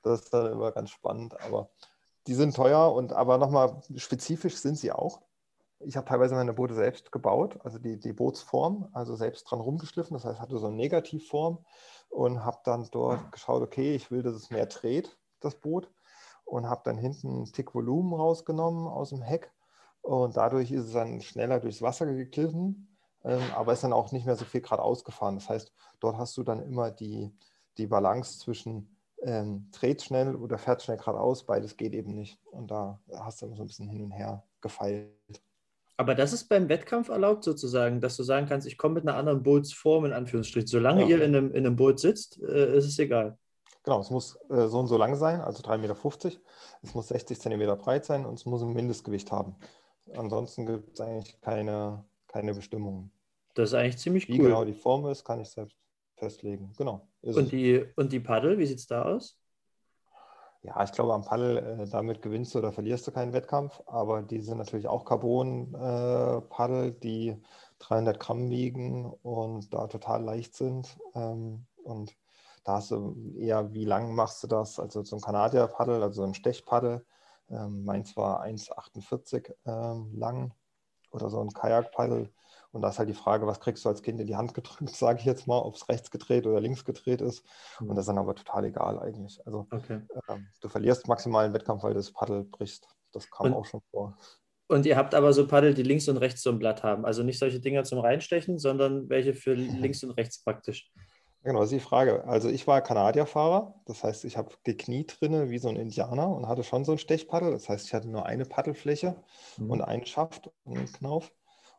[0.03, 1.39] Das ist dann immer ganz spannend.
[1.43, 1.69] Aber
[2.27, 5.21] die sind teuer und aber nochmal spezifisch sind sie auch.
[5.81, 10.15] Ich habe teilweise meine Boote selbst gebaut, also die, die Bootsform, also selbst dran rumgeschliffen.
[10.15, 11.65] Das heißt, hatte so eine Negativform
[12.09, 15.91] und habe dann dort geschaut, okay, ich will, dass es mehr dreht, das Boot,
[16.45, 19.53] und habe dann hinten einen Tick Volumen rausgenommen aus dem Heck
[20.07, 24.25] und dadurch ist es dann schneller durchs Wasser geglitten, ähm, aber ist dann auch nicht
[24.25, 25.35] mehr so viel gerade ausgefahren.
[25.35, 27.35] Das heißt, dort hast du dann immer die,
[27.77, 32.39] die Balance zwischen ähm, dreht schnell oder fährt schnell geradeaus, beides geht eben nicht.
[32.45, 35.43] Und da hast du immer so ein bisschen hin und her gefeilt.
[35.97, 39.17] Aber das ist beim Wettkampf erlaubt sozusagen, dass du sagen kannst, ich komme mit einer
[39.17, 40.67] anderen Bootsform in Anführungsstrichen.
[40.67, 41.09] Solange ja.
[41.09, 43.39] ihr in einem, in einem Boot sitzt, äh, ist es egal.
[43.83, 46.41] Genau, es muss äh, so und so lang sein, also 3,50 Meter.
[46.83, 49.57] Es muss 60 Zentimeter breit sein und es muss ein Mindestgewicht haben.
[50.15, 53.11] Ansonsten gibt es eigentlich keine, keine Bestimmungen.
[53.55, 54.39] Das ist eigentlich ziemlich wie cool.
[54.39, 55.77] Wie genau die Form ist, kann ich selbst
[56.17, 56.73] festlegen.
[56.77, 57.09] Genau.
[57.23, 59.39] Und die, und die Paddel, wie sieht es da aus?
[60.67, 64.23] Ja, ich glaube, am Paddel, äh, damit gewinnst du oder verlierst du keinen Wettkampf, aber
[64.23, 67.41] die sind natürlich auch Carbon-Paddel, äh, die
[67.79, 70.99] 300 Gramm wiegen und da total leicht sind.
[71.15, 72.17] Ähm, und
[72.65, 74.81] da hast du eher, wie lang machst du das?
[74.81, 77.07] Also so ein Kanadier-Paddel, also ein Stechpaddel,
[77.49, 80.53] ähm, meins war 1,48 ähm, lang
[81.13, 82.33] oder so ein Kajak-Paddel
[82.77, 84.91] und da ist halt die Frage, was kriegst du als Kind in die Hand gedrückt,
[84.95, 87.45] sage ich jetzt mal, ob es rechts gedreht oder links gedreht ist.
[87.81, 87.91] Mhm.
[87.91, 89.45] Und das ist dann aber total egal eigentlich.
[89.47, 90.03] Also okay.
[90.29, 92.87] äh, du verlierst maximal einen Wettkampf, weil du das Paddel brichst.
[93.13, 94.17] Das kam und, auch schon vor.
[94.69, 97.05] Und ihr habt aber so Paddel, die links und rechts so ein Blatt haben.
[97.05, 100.93] Also nicht solche Dinger zum Reinstechen, sondern welche für links und rechts praktisch.
[101.47, 102.25] Genau, das ist die Frage.
[102.25, 106.49] Also ich war Kanadierfahrer, das heißt, ich habe gekniet drinne wie so ein Indianer und
[106.49, 107.53] hatte schon so ein Stechpaddel.
[107.53, 109.15] Das heißt, ich hatte nur eine Paddelfläche
[109.57, 109.71] mhm.
[109.71, 111.33] und einen Schaft und einen Knauf.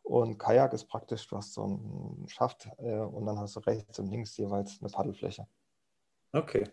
[0.08, 3.98] Und Kajak ist praktisch, du hast so einen Schaft äh, und dann hast du rechts
[3.98, 5.46] und links jeweils eine Paddelfläche.
[6.32, 6.64] Okay.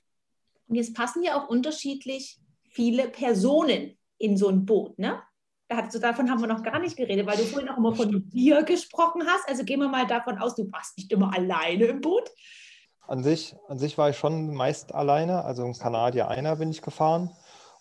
[0.68, 5.22] Und jetzt passen ja auch unterschiedlich viele Personen in so ein Boot, ne?
[5.68, 9.24] davon haben wir noch gar nicht geredet, weil du vorhin auch immer von dir gesprochen
[9.26, 9.50] hast.
[9.50, 12.30] Also gehen wir mal davon aus, du warst nicht immer alleine im Boot.
[13.08, 15.44] An sich, an sich war ich schon meist alleine.
[15.44, 17.36] Also im Kanadier einer bin ich gefahren.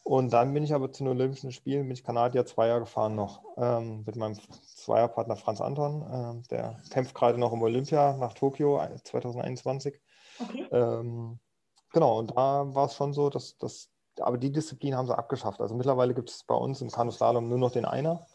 [0.05, 3.43] Und dann bin ich aber zu den Olympischen Spielen, bin ich Kanadier Zweier gefahren noch
[3.57, 4.39] ähm, mit meinem
[4.77, 6.43] Zweierpartner Franz Anton.
[6.45, 9.99] Äh, der kämpft gerade noch im Olympia nach Tokio 2021.
[10.41, 10.67] Okay.
[10.71, 11.39] Ähm,
[11.91, 13.91] genau, und da war es schon so, dass das,
[14.21, 15.63] aber die Disziplin haben sie abgeschafft.
[15.63, 18.27] Also mittlerweile gibt es bei uns im Kanuslalom nur noch den Einer.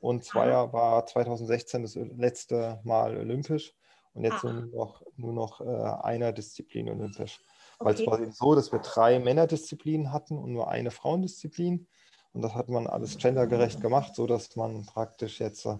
[0.00, 3.74] Und Zweier war 2016 das letzte Mal olympisch.
[4.14, 7.40] Und jetzt nur noch, nur noch äh, einer Disziplin olympisch.
[7.78, 11.86] Weil es war eben so, dass wir drei Männerdisziplinen hatten und nur eine Frauendisziplin.
[12.32, 15.78] Und das hat man alles gendergerecht gemacht, sodass man praktisch jetzt äh,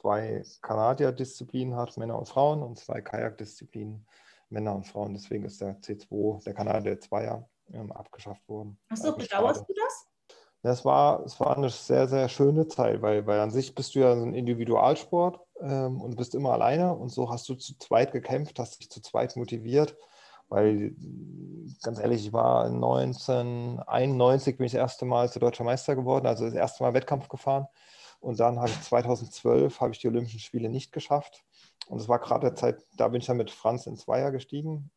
[0.00, 4.06] zwei Kanadier-Disziplinen hat, Männer und Frauen, und zwei Kajak-Disziplinen,
[4.48, 5.14] Männer und Frauen.
[5.14, 8.78] Deswegen ist der C2, der Kanadier Zweier, ähm, abgeschafft worden.
[8.88, 10.06] Achso, bedauerst du das?
[10.62, 14.00] Das war, es war eine sehr, sehr schöne Zeit, weil, weil an sich bist du
[14.00, 18.58] ja ein Individualsport ähm, und bist immer alleine und so hast du zu zweit gekämpft,
[18.58, 19.96] hast dich zu zweit motiviert,
[20.50, 20.94] weil
[21.82, 26.44] ganz ehrlich, ich war 1991, bin ich das erste Mal zu deutscher Meister geworden, also
[26.44, 27.66] das erste Mal Wettkampf gefahren
[28.20, 31.42] und dann habe ich 2012 habe ich die Olympischen Spiele nicht geschafft
[31.88, 34.90] und es war gerade der Zeit, da bin ich dann mit Franz in Zweier gestiegen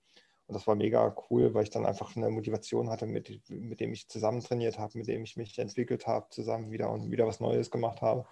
[0.47, 3.93] und das war mega cool, weil ich dann einfach eine Motivation hatte, mit, mit dem
[3.93, 7.39] ich zusammen trainiert habe, mit dem ich mich entwickelt habe, zusammen wieder und wieder was
[7.39, 8.25] Neues gemacht habe.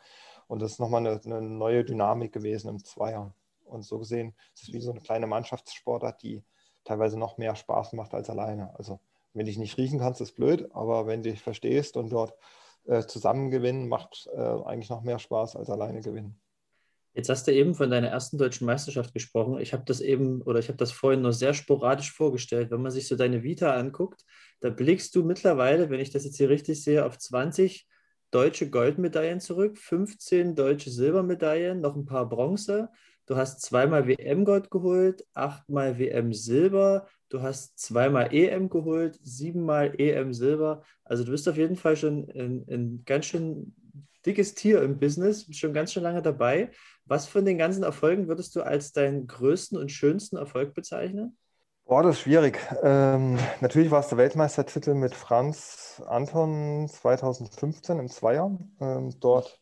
[0.47, 3.33] Und das ist nochmal eine, eine neue Dynamik gewesen im Zweier.
[3.63, 6.43] Und so gesehen ist es wie so eine kleine Mannschaftssportart, die
[6.91, 8.77] teilweise noch mehr Spaß macht als alleine.
[8.77, 8.99] Also
[9.33, 12.33] wenn dich nicht riechen kannst, ist blöd, aber wenn du dich verstehst und dort
[12.85, 16.37] äh, zusammen gewinnen, macht äh, eigentlich noch mehr Spaß als alleine gewinnen.
[17.13, 19.59] Jetzt hast du eben von deiner ersten deutschen Meisterschaft gesprochen.
[19.59, 22.71] Ich habe das eben oder ich habe das vorhin nur sehr sporadisch vorgestellt.
[22.71, 24.25] Wenn man sich so deine Vita anguckt,
[24.59, 27.87] da blickst du mittlerweile, wenn ich das jetzt hier richtig sehe, auf 20
[28.31, 32.89] deutsche Goldmedaillen zurück, 15 deutsche Silbermedaillen, noch ein paar Bronze.
[33.25, 37.07] Du hast zweimal WM-Gold geholt, achtmal WM-Silber.
[37.29, 40.83] Du hast zweimal EM geholt, siebenmal EM-Silber.
[41.05, 43.73] Also du bist auf jeden Fall schon ein, ganz schön
[44.25, 46.71] dickes Tier im Business, schon ganz schön lange dabei.
[47.05, 51.37] Was von den ganzen Erfolgen würdest du als deinen größten und schönsten Erfolg bezeichnen?
[51.85, 52.59] Boah, das ist schwierig.
[52.83, 58.57] Ähm, natürlich war es der Weltmeistertitel mit Franz Anton 2015 im Zweier.
[58.79, 59.60] Ähm, dort,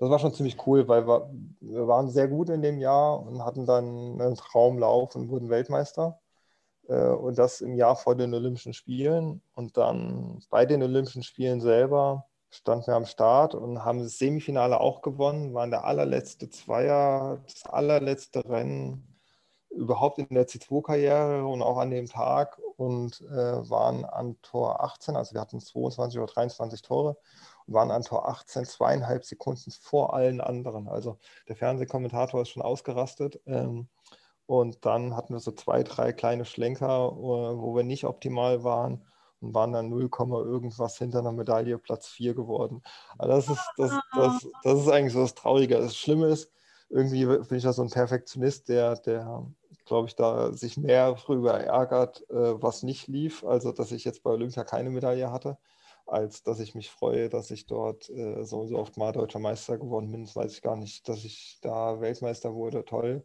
[0.00, 3.44] das war schon ziemlich cool, weil wir, wir, waren sehr gut in dem Jahr und
[3.44, 6.18] hatten dann einen Traumlauf und wurden Weltmeister.
[6.88, 9.42] Äh, und das im Jahr vor den Olympischen Spielen.
[9.54, 14.80] Und dann bei den Olympischen Spielen selber standen wir am Start und haben das Semifinale
[14.80, 19.06] auch gewonnen, waren der allerletzte Zweier, das allerletzte Rennen
[19.70, 25.14] überhaupt in der C2-Karriere und auch an dem Tag und äh, waren an Tor 18,
[25.14, 27.16] also wir hatten 22 oder 23 Tore
[27.72, 30.88] waren an Tor 18 zweieinhalb Sekunden vor allen anderen.
[30.88, 33.40] Also der Fernsehkommentator ist schon ausgerastet.
[33.46, 33.88] Ähm,
[34.46, 39.04] und dann hatten wir so zwei, drei kleine Schlenker, wo wir nicht optimal waren
[39.40, 40.10] und waren dann 0,
[40.44, 42.82] irgendwas hinter einer Medaille Platz 4 geworden.
[43.16, 45.76] Aber das ist, das, das, das ist eigentlich so das Traurige.
[45.78, 46.50] Das Schlimme ist,
[46.88, 49.46] irgendwie bin ich ja so ein Perfektionist, der, der
[49.84, 54.22] glaube ich, da sich mehr darüber ärgert, äh, was nicht lief, also dass ich jetzt
[54.22, 55.58] bei Olympia keine Medaille hatte,
[56.10, 59.38] als dass ich mich freue, dass ich dort äh, so und so oft mal deutscher
[59.38, 60.24] Meister geworden bin.
[60.24, 63.24] Das weiß ich gar nicht, dass ich da Weltmeister wurde, toll.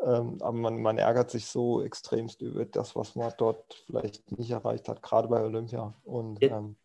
[0.00, 4.50] Ähm, aber man, man, ärgert sich so extremst über das, was man dort vielleicht nicht
[4.50, 5.94] erreicht hat, gerade bei Olympia.
[6.04, 6.76] Und ähm,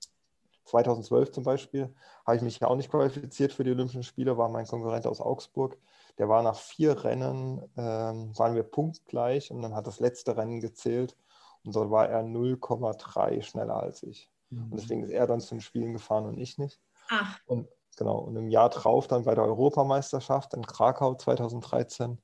[0.65, 1.93] 2012 zum Beispiel
[2.25, 5.21] habe ich mich ja auch nicht qualifiziert für die Olympischen Spiele, war mein Konkurrent aus
[5.21, 5.77] Augsburg.
[6.19, 10.59] Der war nach vier Rennen, ähm, waren wir punktgleich und dann hat das letzte Rennen
[10.59, 11.15] gezählt
[11.63, 14.29] und dort war er 0,3 schneller als ich.
[14.49, 14.63] Mhm.
[14.63, 16.79] Und deswegen ist er dann zu den Spielen gefahren und ich nicht.
[17.09, 17.39] Ach.
[17.45, 22.21] Und genau, und im Jahr drauf dann bei der Europameisterschaft in Krakau 2013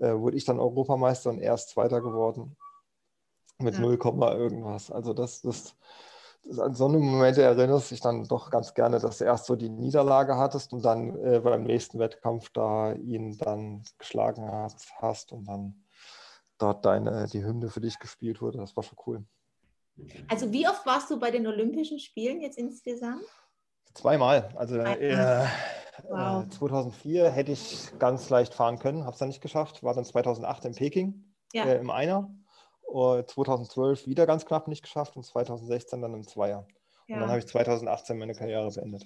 [0.00, 2.56] äh, wurde ich dann Europameister und erst Zweiter geworden.
[3.58, 3.80] Mit ja.
[3.80, 4.90] 0, irgendwas.
[4.90, 5.74] Also das, das,
[6.44, 9.46] das, an so eine Momente erinnerst du dich dann doch ganz gerne, dass du erst
[9.46, 14.92] so die Niederlage hattest und dann äh, beim nächsten Wettkampf da ihn dann geschlagen hast,
[15.00, 15.82] hast und dann
[16.58, 18.58] dort deine, die Hymne für dich gespielt wurde.
[18.58, 19.24] Das war schon cool.
[20.28, 23.24] Also wie oft warst du bei den Olympischen Spielen jetzt insgesamt?
[23.94, 24.50] Zweimal.
[24.56, 25.46] Also äh,
[26.08, 26.44] wow.
[26.44, 29.82] äh, 2004 hätte ich ganz leicht fahren können, habe es dann nicht geschafft.
[29.82, 31.64] War dann 2008 in Peking ja.
[31.64, 32.30] äh, im Einer.
[32.90, 36.66] Uh, 2012 wieder ganz knapp nicht geschafft und 2016 dann im Zweier.
[37.06, 37.16] Ja.
[37.16, 39.04] Und dann habe ich 2018 meine Karriere beendet.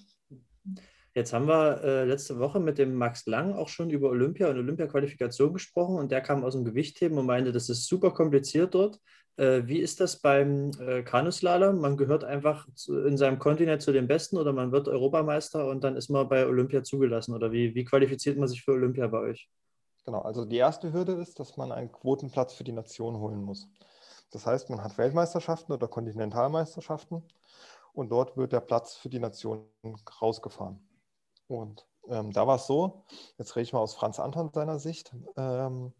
[1.14, 4.56] Jetzt haben wir äh, letzte Woche mit dem Max Lang auch schon über Olympia und
[4.56, 8.98] Olympia-Qualifikation gesprochen und der kam aus dem Gewichtheben und meinte, das ist super kompliziert dort.
[9.36, 11.80] Äh, wie ist das beim äh, Kanuslalom?
[11.80, 15.84] Man gehört einfach zu, in seinem Kontinent zu den Besten oder man wird Europameister und
[15.84, 17.34] dann ist man bei Olympia zugelassen?
[17.34, 19.50] Oder wie, wie qualifiziert man sich für Olympia bei euch?
[20.06, 23.68] Genau, also die erste Hürde ist, dass man einen Quotenplatz für die Nation holen muss.
[24.30, 27.22] Das heißt, man hat Weltmeisterschaften oder Kontinentalmeisterschaften
[27.92, 29.66] und dort wird der Platz für die Nation
[30.20, 30.80] rausgefahren.
[31.52, 33.04] Und ähm, da war es so,
[33.38, 35.92] jetzt rede ich mal aus Franz Anton seiner Sicht, ähm,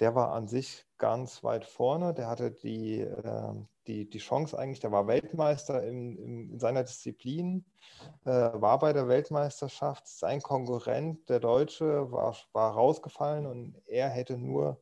[0.00, 2.14] der war an sich ganz weit vorne.
[2.14, 3.52] Der hatte die, äh,
[3.86, 7.64] die, die Chance eigentlich, der war Weltmeister in, in, in seiner Disziplin,
[8.24, 10.06] äh, war bei der Weltmeisterschaft.
[10.06, 14.80] Sein Konkurrent, der Deutsche, war, war rausgefallen und er hätte nur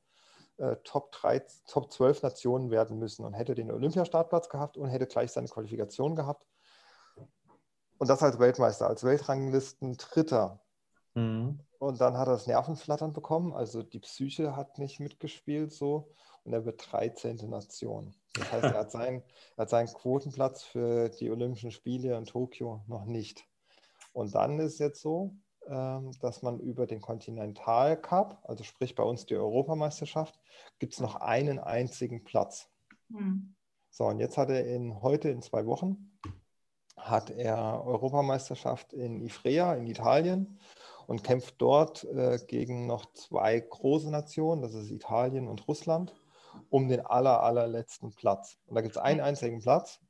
[0.59, 5.07] äh, Top, 3, Top 12 Nationen werden müssen und hätte den Olympiastartplatz gehabt und hätte
[5.07, 6.46] gleich seine Qualifikation gehabt.
[7.98, 10.61] Und das als Weltmeister, als Weltranglisten Dritter.
[11.14, 11.61] Mhm.
[11.78, 16.11] Und dann hat er das Nervenflattern bekommen, also die Psyche hat nicht mitgespielt so
[16.44, 17.37] und er wird 13.
[17.48, 18.14] Nation.
[18.35, 19.22] Das heißt, er hat, seinen,
[19.56, 23.44] er hat seinen Quotenplatz für die Olympischen Spiele in Tokio noch nicht.
[24.12, 25.35] Und dann ist jetzt so,
[25.68, 30.38] ähm, dass man über den Continental Cup, also sprich bei uns die Europameisterschaft,
[30.78, 32.70] gibt es noch einen einzigen Platz.
[33.09, 33.54] Mhm.
[33.90, 36.18] So, und jetzt hat er in, heute in zwei Wochen
[37.08, 40.58] hat er Europameisterschaft in Ifrea in Italien
[41.06, 46.14] und kämpft dort äh, gegen noch zwei große Nationen, das ist Italien und Russland,
[46.70, 48.58] um den aller, allerletzten Platz.
[48.66, 50.00] Und da gibt es einen einzigen Platz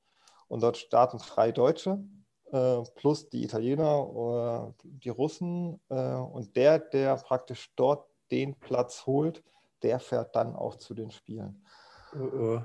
[0.49, 1.99] und dort starten drei Deutsche
[2.53, 9.07] äh, plus die Italiener, äh, die Russen äh, und der, der praktisch dort den Platz
[9.07, 9.43] holt,
[9.83, 11.65] der fährt dann auch zu den Spielen.
[12.15, 12.63] Oh, oh.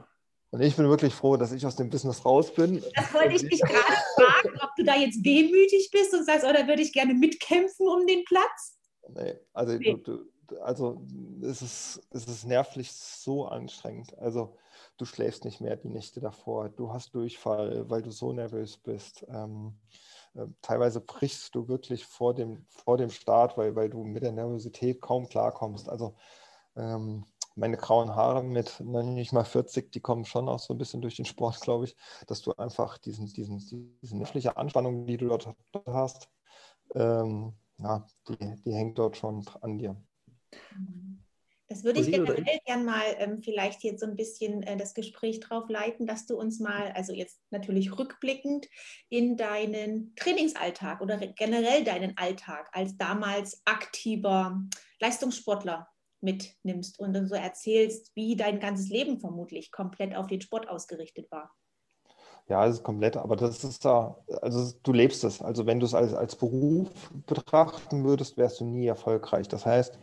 [0.51, 2.83] Und ich bin wirklich froh, dass ich aus dem Business raus bin.
[2.95, 6.51] Das wollte ich dich gerade fragen, ob du da jetzt wehmütig bist und sagst, oh,
[6.53, 8.77] da würde ich gerne mitkämpfen um den Platz.
[9.07, 9.93] Nee, also, nee.
[10.03, 11.01] Du, du, also
[11.41, 14.17] es, ist, es ist nervlich so anstrengend.
[14.17, 14.57] Also
[14.97, 19.25] du schläfst nicht mehr die Nächte davor, du hast Durchfall, weil du so nervös bist.
[19.29, 19.75] Ähm,
[20.35, 24.33] äh, teilweise brichst du wirklich vor dem, vor dem Start, weil, weil du mit der
[24.33, 25.87] Nervosität kaum klarkommst.
[25.87, 26.15] Also
[26.75, 31.01] ähm, meine grauen Haare mit nicht mal 40, die kommen schon auch so ein bisschen
[31.01, 31.95] durch den Sport, glaube ich,
[32.27, 33.59] dass du einfach diesen, diesen,
[34.01, 35.49] diese nervliche Anspannung, die du dort,
[35.87, 36.29] hast,
[36.95, 39.95] ähm, ja, die, die hängt dort schon an dir.
[41.71, 45.39] Das würde ich generell gerne mal ähm, vielleicht jetzt so ein bisschen äh, das Gespräch
[45.39, 48.67] drauf leiten, dass du uns mal, also jetzt natürlich rückblickend,
[49.07, 54.61] in deinen Trainingsalltag oder generell deinen Alltag als damals aktiver
[54.99, 55.87] Leistungssportler
[56.21, 61.51] mitnimmst und so erzählst, wie dein ganzes Leben vermutlich komplett auf den Sport ausgerichtet war.
[62.47, 65.41] Ja, es ist komplett, aber das ist da, also du lebst es.
[65.41, 66.89] Also wenn du es als, als Beruf
[67.25, 69.47] betrachten würdest, wärst du nie erfolgreich.
[69.47, 69.97] Das heißt,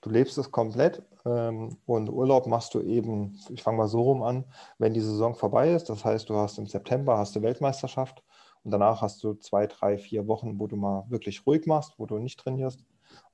[0.00, 4.22] du lebst es komplett ähm, und Urlaub machst du eben, ich fange mal so rum
[4.22, 4.44] an,
[4.78, 5.88] wenn die Saison vorbei ist.
[5.88, 8.24] Das heißt, du hast im September hast du Weltmeisterschaft
[8.64, 12.06] und danach hast du zwei, drei, vier Wochen, wo du mal wirklich ruhig machst, wo
[12.06, 12.84] du nicht trainierst.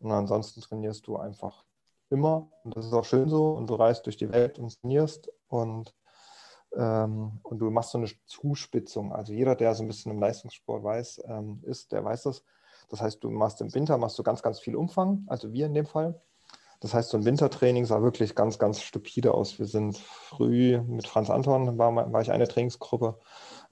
[0.01, 1.65] Und ansonsten trainierst du einfach
[2.11, 2.51] immer.
[2.65, 3.53] Und das ist auch schön so.
[3.53, 5.95] Und du reist durch die Welt und trainierst und,
[6.77, 9.13] ähm, und du machst so eine Zuspitzung.
[9.13, 12.45] Also jeder, der so ein bisschen im Leistungssport weiß, ähm, ist, der weiß das.
[12.91, 15.75] Das heißt, du machst im Winter machst du ganz, ganz viel Umfang, also wir in
[15.75, 16.21] dem Fall.
[16.81, 19.59] Das heißt, so ein Wintertraining sah wirklich ganz, ganz stupide aus.
[19.59, 23.19] Wir sind früh mit Franz Anton, war, war ich eine Trainingsgruppe,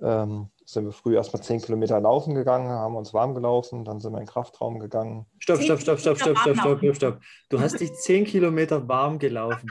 [0.01, 4.13] ähm, sind wir früh erstmal zehn Kilometer laufen gegangen, haben uns warm gelaufen, dann sind
[4.13, 5.27] wir in den Kraftraum gegangen.
[5.39, 7.21] Stopp, stopp, stopp, stopp, stopp, stopp, stopp, stopp, stopp.
[7.49, 9.71] Du hast dich zehn Kilometer warm gelaufen.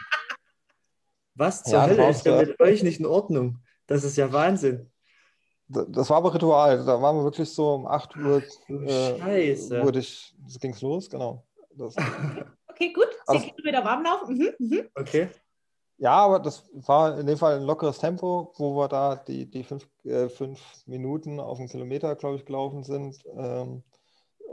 [1.36, 3.60] Was zur ja, Hölle ist denn mit euch nicht in Ordnung?
[3.86, 4.92] Das ist ja Wahnsinn.
[5.68, 6.84] Das war aber Ritual.
[6.86, 8.42] Da waren wir wirklich so um 8 Uhr.
[8.70, 9.84] Äh, Scheiße.
[9.84, 11.46] Wurde ich, ging es los, genau.
[11.76, 11.96] Das,
[12.68, 13.10] okay, gut.
[13.12, 14.38] 10 also, Kilometer warm laufen.
[14.38, 14.90] Mhm, mhm.
[14.96, 15.30] Okay.
[16.00, 19.64] Ja, aber das war in dem Fall ein lockeres Tempo, wo wir da die, die
[19.64, 23.84] fünf, äh, fünf Minuten auf einen Kilometer, glaube ich, gelaufen sind, ähm,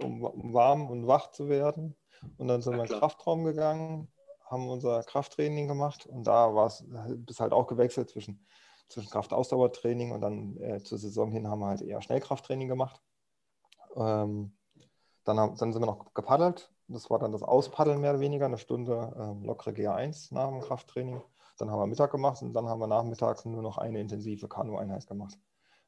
[0.03, 1.95] um, um, warm und wach zu werden.
[2.39, 4.09] Und dann sind ja, wir in den Kraftraum gegangen,
[4.47, 6.85] haben unser Krafttraining gemacht und da war es
[7.17, 8.47] bis halt auch gewechselt zwischen,
[8.89, 13.03] zwischen Kraftausdauertraining und dann äh, zur Saison hin haben wir halt eher Schnellkrafttraining gemacht.
[13.97, 14.57] Ähm,
[15.25, 16.71] dann, haben, dann sind wir noch gepaddelt.
[16.89, 20.61] Das war dann das Auspaddeln mehr oder weniger, eine Stunde äh, lockere G1 nach dem
[20.61, 21.23] Krafttraining.
[21.59, 25.07] Dann haben wir Mittag gemacht und dann haben wir nachmittags nur noch eine intensive Kanu-Einheit
[25.07, 25.39] gemacht.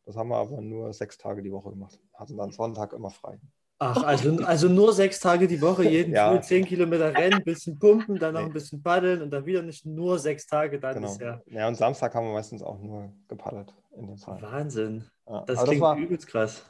[0.04, 2.00] Das haben wir aber nur sechs Tage die Woche gemacht.
[2.14, 3.40] Hatten dann Sonntag immer frei.
[3.78, 6.30] Ach, also, also nur sechs Tage die Woche, jeden ja.
[6.30, 8.46] Früh zehn Kilometer rennen, ein bisschen pumpen, dann noch nee.
[8.46, 11.08] ein bisschen paddeln und dann wieder nicht nur sechs Tage, dann genau.
[11.08, 11.42] ist ja.
[11.46, 14.40] Ja, und Samstag haben wir meistens auch nur gepaddelt in dem Fall.
[14.40, 15.04] Wahnsinn.
[15.28, 15.42] Ja.
[15.46, 16.62] Das aber klingt das war, übelst krass.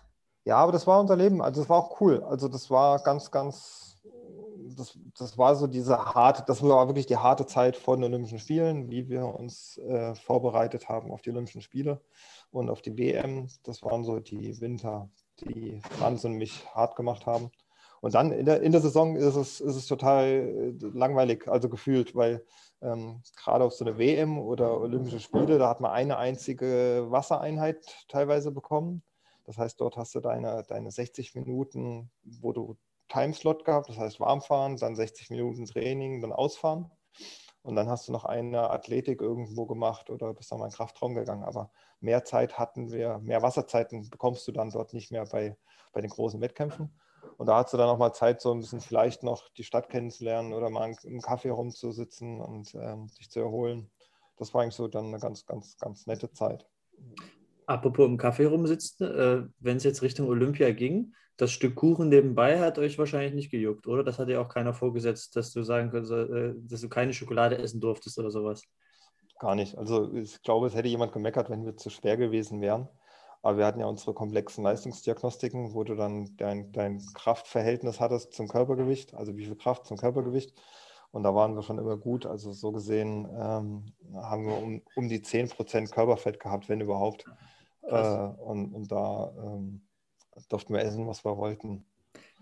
[0.44, 1.40] Ja, aber das war unser Leben.
[1.42, 2.24] Also das war auch cool.
[2.24, 3.85] Also das war ganz, ganz
[4.74, 8.38] das, das war so diese harte, das war wirklich die harte Zeit vor den Olympischen
[8.38, 12.00] Spielen, wie wir uns äh, vorbereitet haben auf die Olympischen Spiele
[12.50, 13.48] und auf die WM.
[13.64, 15.08] Das waren so die Winter,
[15.40, 17.50] die wahnsinnig hart gemacht haben.
[18.00, 21.68] Und dann in der, in der Saison ist es, ist es total äh, langweilig, also
[21.68, 22.44] gefühlt, weil
[22.82, 28.06] ähm, gerade auf so eine WM oder Olympische Spiele, da hat man eine einzige Wassereinheit
[28.08, 29.02] teilweise bekommen.
[29.44, 32.76] Das heißt, dort hast du deine, deine 60 Minuten, wo du
[33.08, 36.90] Timeslot gehabt, das heißt warmfahren, dann 60 Minuten Training, dann ausfahren.
[37.62, 41.14] Und dann hast du noch eine Athletik irgendwo gemacht oder bist dann mal in Kraftraum
[41.14, 41.42] gegangen.
[41.42, 45.56] Aber mehr Zeit hatten wir, mehr Wasserzeiten bekommst du dann dort nicht mehr bei,
[45.92, 46.96] bei den großen Wettkämpfen.
[47.38, 49.88] Und da hast du dann auch mal Zeit, so ein bisschen vielleicht noch die Stadt
[49.88, 53.90] kennenzulernen oder mal im Kaffee rumzusitzen und ähm, sich zu erholen.
[54.36, 56.66] Das war eigentlich so dann eine ganz, ganz, ganz nette Zeit.
[57.66, 62.60] Apropos im Kaffee rumsitzen, äh, wenn es jetzt Richtung Olympia ging, das Stück Kuchen nebenbei
[62.60, 64.02] hat euch wahrscheinlich nicht gejuckt, oder?
[64.02, 67.58] Das hat dir auch keiner vorgesetzt, dass du sagen könntest, äh, dass du keine Schokolade
[67.58, 68.62] essen durftest oder sowas.
[69.38, 69.76] Gar nicht.
[69.76, 72.88] Also ich glaube, es hätte jemand gemeckert, wenn wir zu schwer gewesen wären.
[73.42, 78.48] Aber wir hatten ja unsere komplexen Leistungsdiagnostiken, wo du dann dein, dein Kraftverhältnis hattest zum
[78.48, 80.54] Körpergewicht, also wie viel Kraft zum Körpergewicht.
[81.12, 82.26] Und da waren wir schon immer gut.
[82.26, 87.24] Also so gesehen ähm, haben wir um, um die 10% Körperfett gehabt, wenn überhaupt.
[87.82, 89.85] Äh, und, und, da ähm,
[90.48, 91.84] durften wir essen, was wir wollten.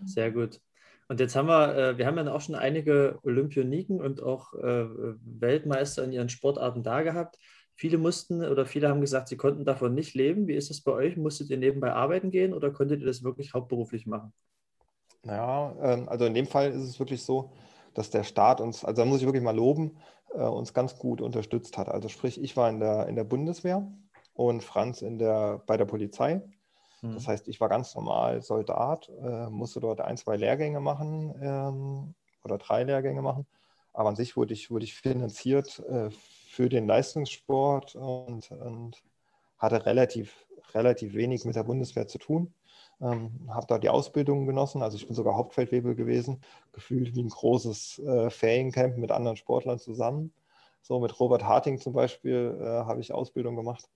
[0.05, 0.61] Sehr gut.
[1.07, 4.85] Und jetzt haben wir, äh, wir haben ja auch schon einige Olympioniken und auch äh,
[5.23, 7.37] Weltmeister in ihren Sportarten da gehabt.
[7.75, 10.47] Viele mussten oder viele haben gesagt, sie konnten davon nicht leben.
[10.47, 11.17] Wie ist das bei euch?
[11.17, 14.33] Musstet ihr nebenbei arbeiten gehen oder konntet ihr das wirklich hauptberuflich machen?
[15.23, 17.51] Naja, ähm, also in dem Fall ist es wirklich so,
[17.93, 19.97] dass der Staat uns, also da muss ich wirklich mal loben,
[20.33, 21.89] äh, uns ganz gut unterstützt hat.
[21.89, 23.91] Also sprich, ich war in der, in der Bundeswehr
[24.33, 26.41] und Franz in der, bei der Polizei.
[27.13, 27.31] Das mhm.
[27.31, 32.57] heißt, ich war ganz normal Soldat, äh, musste dort ein, zwei Lehrgänge machen ähm, oder
[32.57, 33.45] drei Lehrgänge machen.
[33.93, 39.03] Aber an sich wurde ich, wurde ich finanziert äh, für den Leistungssport und, und,
[39.57, 42.53] hatte relativ, relativ wenig mit der Bundeswehr zu tun.
[43.01, 46.41] Ähm, habe da die Ausbildung genossen, also ich bin sogar Hauptfeldwebel gewesen,
[46.71, 50.33] gefühlt wie ein großes äh, Feriencamp mit anderen Sportlern zusammen.
[50.81, 53.89] So mit Robert Harting zum Beispiel äh, habe ich Ausbildung gemacht.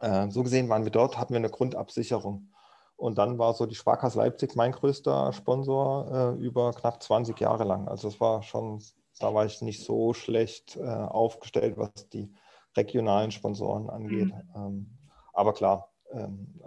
[0.00, 2.50] Äh, so gesehen waren wir dort, hatten wir eine Grundabsicherung.
[2.96, 7.64] Und dann war so die Sparkasse Leipzig mein größter Sponsor äh, über knapp 20 Jahre
[7.64, 7.86] lang.
[7.86, 8.82] Also es war schon,
[9.20, 12.32] da war ich nicht so schlecht äh, aufgestellt, was die
[12.76, 14.32] regionalen Sponsoren angeht.
[14.34, 14.42] Mhm.
[14.56, 14.98] Ähm,
[15.32, 16.60] aber klar, ähm,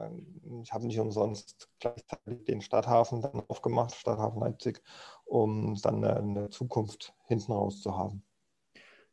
[0.63, 4.81] ich habe nicht umsonst gleichzeitig den Stadthafen dann aufgemacht, Stadthafen Leipzig,
[5.25, 8.23] um dann eine, eine Zukunft hinten raus zu haben.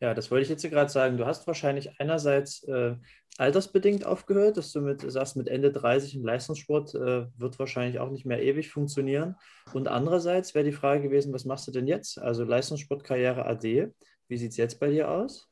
[0.00, 1.16] Ja, das wollte ich jetzt gerade sagen.
[1.16, 2.94] Du hast wahrscheinlich einerseits äh,
[3.36, 8.10] altersbedingt aufgehört, dass du mit, sagst, mit Ende 30 im Leistungssport äh, wird wahrscheinlich auch
[8.10, 9.36] nicht mehr ewig funktionieren.
[9.72, 12.18] Und andererseits wäre die Frage gewesen, was machst du denn jetzt?
[12.18, 13.92] Also Leistungssportkarriere AD,
[14.28, 15.48] wie sieht es jetzt bei dir aus?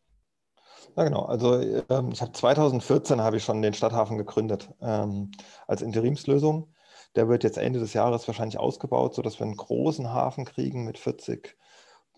[0.97, 1.25] Ja, genau.
[1.25, 5.33] Also ähm, ich habe 2014 habe ich schon den Stadthafen gegründet ähm,
[5.67, 6.73] als Interimslösung.
[7.17, 10.99] Der wird jetzt Ende des Jahres wahrscheinlich ausgebaut, sodass wir einen großen Hafen kriegen mit
[10.99, 11.57] 40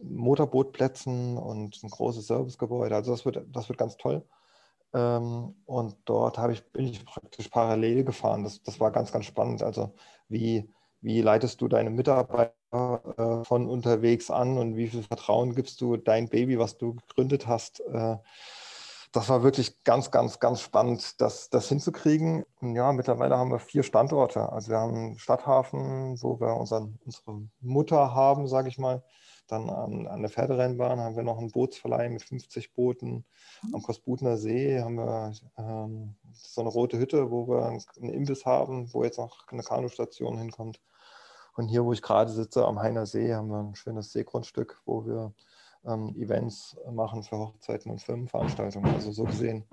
[0.01, 2.95] Motorbootplätzen und ein großes Servicegebäude.
[2.95, 4.25] Also das wird, das wird ganz toll.
[4.95, 8.45] Ähm, und dort ich, bin ich praktisch parallel gefahren.
[8.45, 9.63] Das, das war ganz, ganz spannend.
[9.63, 9.95] Also
[10.29, 15.81] wie, wie leitest du deine Mitarbeiter äh, von unterwegs an und wie viel Vertrauen gibst
[15.81, 17.81] du dein Baby, was du gegründet hast?
[17.81, 18.17] Äh,
[19.13, 22.45] das war wirklich ganz, ganz, ganz spannend, das, das hinzukriegen.
[22.61, 24.53] Und ja, mittlerweile haben wir vier Standorte.
[24.53, 29.03] Also wir haben einen Stadthafen, wo wir unseren, unsere Mutter haben, sage ich mal.
[29.49, 33.25] Dann an, an, der Pferderennbahn haben wir noch einen Bootsverleih mit 50 Booten.
[33.63, 33.75] Mhm.
[33.75, 38.93] Am Kosbutner See haben wir ähm, so eine rote Hütte, wo wir einen Imbiss haben,
[38.93, 40.81] wo jetzt noch eine Kanustation hinkommt.
[41.57, 45.05] Und hier, wo ich gerade sitze, am Heiner See, haben wir ein schönes Seegrundstück, wo
[45.07, 45.33] wir
[45.85, 48.95] ähm, Events machen für Hochzeiten und Firmenveranstaltungen.
[48.95, 49.65] Also so gesehen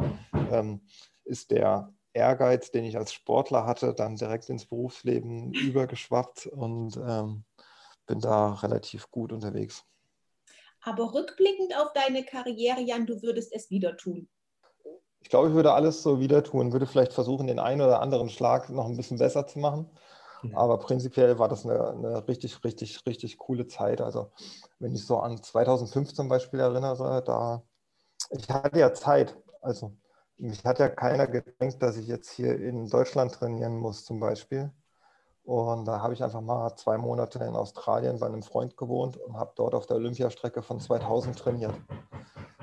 [0.52, 0.82] ähm,
[1.26, 7.44] ist der Ehrgeiz, den ich als Sportler hatte, dann direkt ins Berufsleben übergeschwappt und ähm,
[8.06, 9.84] bin da relativ gut unterwegs.
[10.82, 14.30] Aber rückblickend auf deine Karriere, Jan, du würdest es wieder tun.
[15.20, 18.30] Ich glaube, ich würde alles so wieder tun, würde vielleicht versuchen, den einen oder anderen
[18.30, 19.90] Schlag noch ein bisschen besser zu machen.
[20.54, 24.02] Aber prinzipiell war das eine, eine, richtig, richtig, richtig coole Zeit.
[24.02, 24.32] Also
[24.80, 27.64] wenn ich so an 2005 zum Beispiel erinnere, da
[28.30, 29.38] ich hatte ja Zeit.
[29.62, 29.96] Also
[30.38, 34.72] mich hat ja keiner gedenkt, dass ich jetzt hier in Deutschland trainieren muss zum Beispiel.
[35.46, 39.38] Und da habe ich einfach mal zwei Monate in Australien bei einem Freund gewohnt und
[39.38, 41.76] habe dort auf der Olympiastrecke von 2000 trainiert.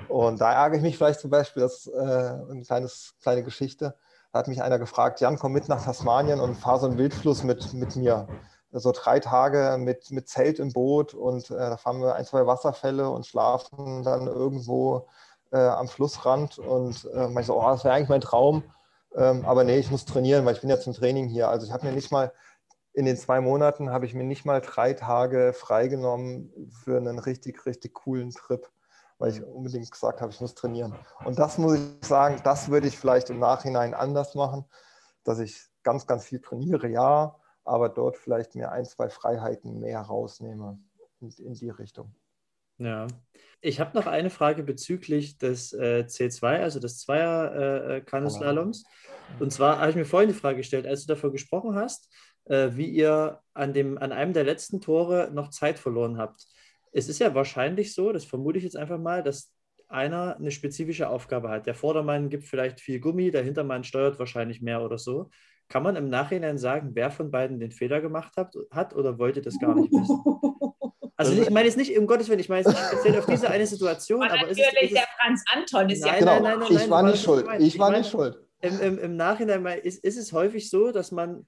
[0.09, 3.95] Und da ärgere ich mich vielleicht zum Beispiel, das ist äh, eine kleines, kleine Geschichte.
[4.33, 7.43] Da hat mich einer gefragt, Jan, komm mit nach Tasmanien und fahr so einen Wildfluss
[7.43, 8.27] mit, mit mir.
[8.71, 12.45] So drei Tage mit, mit Zelt im Boot und äh, da fahren wir ein, zwei
[12.47, 15.07] Wasserfälle und schlafen dann irgendwo
[15.51, 16.59] äh, am Flussrand.
[16.59, 18.63] Und äh, ich so, oh, das wäre eigentlich mein Traum.
[19.15, 21.49] Ähm, aber nee, ich muss trainieren, weil ich bin ja zum Training hier.
[21.49, 22.33] Also ich habe mir nicht mal
[22.93, 26.53] in den zwei Monaten habe ich mir nicht mal drei Tage freigenommen
[26.83, 28.69] für einen richtig, richtig coolen Trip,
[29.17, 30.95] weil ich unbedingt gesagt habe, ich muss trainieren.
[31.25, 34.65] Und das muss ich sagen, das würde ich vielleicht im Nachhinein anders machen,
[35.23, 40.01] dass ich ganz, ganz viel trainiere, ja, aber dort vielleicht mir ein, zwei Freiheiten mehr
[40.01, 40.79] rausnehme
[41.19, 42.13] in, in die Richtung.
[42.77, 43.07] Ja,
[43.61, 48.83] ich habe noch eine Frage bezüglich des äh, C2, also des Zweier-Kanuslaloms.
[48.83, 52.13] Äh, Und zwar habe ich mir vorhin die Frage gestellt, als du davon gesprochen hast,
[52.45, 56.45] äh, wie ihr an, dem, an einem der letzten Tore noch Zeit verloren habt.
[56.91, 59.51] Es ist ja wahrscheinlich so, das vermute ich jetzt einfach mal, dass
[59.87, 61.65] einer eine spezifische Aufgabe hat.
[61.67, 65.29] Der Vordermann gibt vielleicht viel Gummi, der Hintermann steuert wahrscheinlich mehr oder so.
[65.69, 69.41] Kann man im Nachhinein sagen, wer von beiden den Fehler gemacht hat, hat oder wollte
[69.41, 70.23] das gar nicht wissen?
[71.15, 73.47] Also ich meine jetzt nicht, um Gottes Willen, ich meine jetzt nicht speziell auf diese
[73.47, 74.23] eine Situation.
[74.23, 76.43] Aber aber natürlich ist es, ist es, der Franz Anton ist Nein, ja genau, nein,
[76.43, 77.45] nein, nein, ich war nicht schuld.
[77.45, 78.39] was Ich war nicht schuld.
[78.63, 81.45] Im, im, im Nachhinein mal, ist, ist es häufig so, dass man,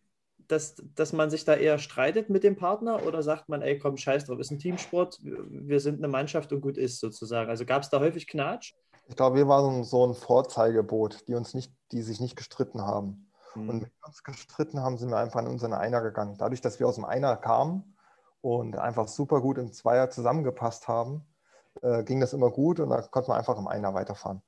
[0.47, 3.95] dass, dass man sich da eher streitet mit dem Partner oder sagt man, ey komm,
[3.95, 7.49] scheiß drauf, ist ein Teamsport, wir sind eine Mannschaft und gut ist sozusagen.
[7.49, 8.73] Also gab es da häufig Knatsch?
[9.07, 13.31] Ich glaube, wir waren so ein Vorzeigeboot, die uns nicht, die sich nicht gestritten haben.
[13.55, 16.35] Und wenn wir uns gestritten haben, sind wir einfach in unseren Einer gegangen.
[16.37, 17.95] Dadurch, dass wir aus dem Einer kamen
[18.41, 21.25] und einfach super gut im Zweier zusammengepasst haben,
[21.81, 24.41] äh, ging das immer gut und da konnte man einfach im Einer weiterfahren.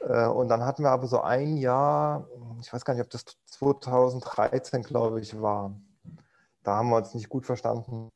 [0.00, 2.26] Äh, und dann hatten wir aber so ein Jahr,
[2.60, 5.74] ich weiß gar nicht, ob das 2013, glaube ich, war.
[6.62, 8.10] Da haben wir uns nicht gut verstanden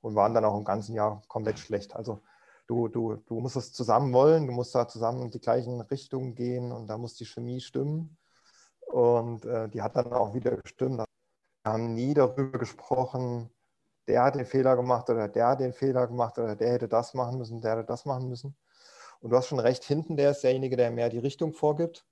[0.00, 1.96] und waren dann auch im ganzen Jahr komplett schlecht.
[1.96, 2.20] Also
[2.66, 6.34] du, du, du musst es zusammen wollen, du musst da zusammen in die gleichen Richtungen
[6.34, 8.16] gehen und da muss die Chemie stimmen.
[8.86, 10.98] Und äh, die hat dann auch wieder gestimmt.
[10.98, 11.06] Wir
[11.72, 13.50] haben nie darüber gesprochen,
[14.08, 17.14] der hat den Fehler gemacht oder der hat den Fehler gemacht oder der hätte das
[17.14, 18.56] machen müssen, der hätte das machen müssen.
[19.20, 22.06] Und du hast schon recht, hinten der ist derjenige, der mehr die Richtung vorgibt.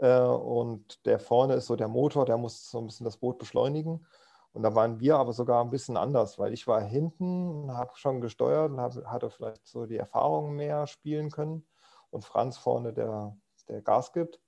[0.00, 3.38] Äh, und der vorne ist so der Motor, der muss so ein bisschen das Boot
[3.38, 4.06] beschleunigen.
[4.52, 8.20] Und da waren wir aber sogar ein bisschen anders, weil ich war hinten, habe schon
[8.20, 11.66] gesteuert und hab, hatte vielleicht so die Erfahrung mehr spielen können.
[12.10, 13.36] Und Franz vorne, der,
[13.68, 14.40] der Gas gibt.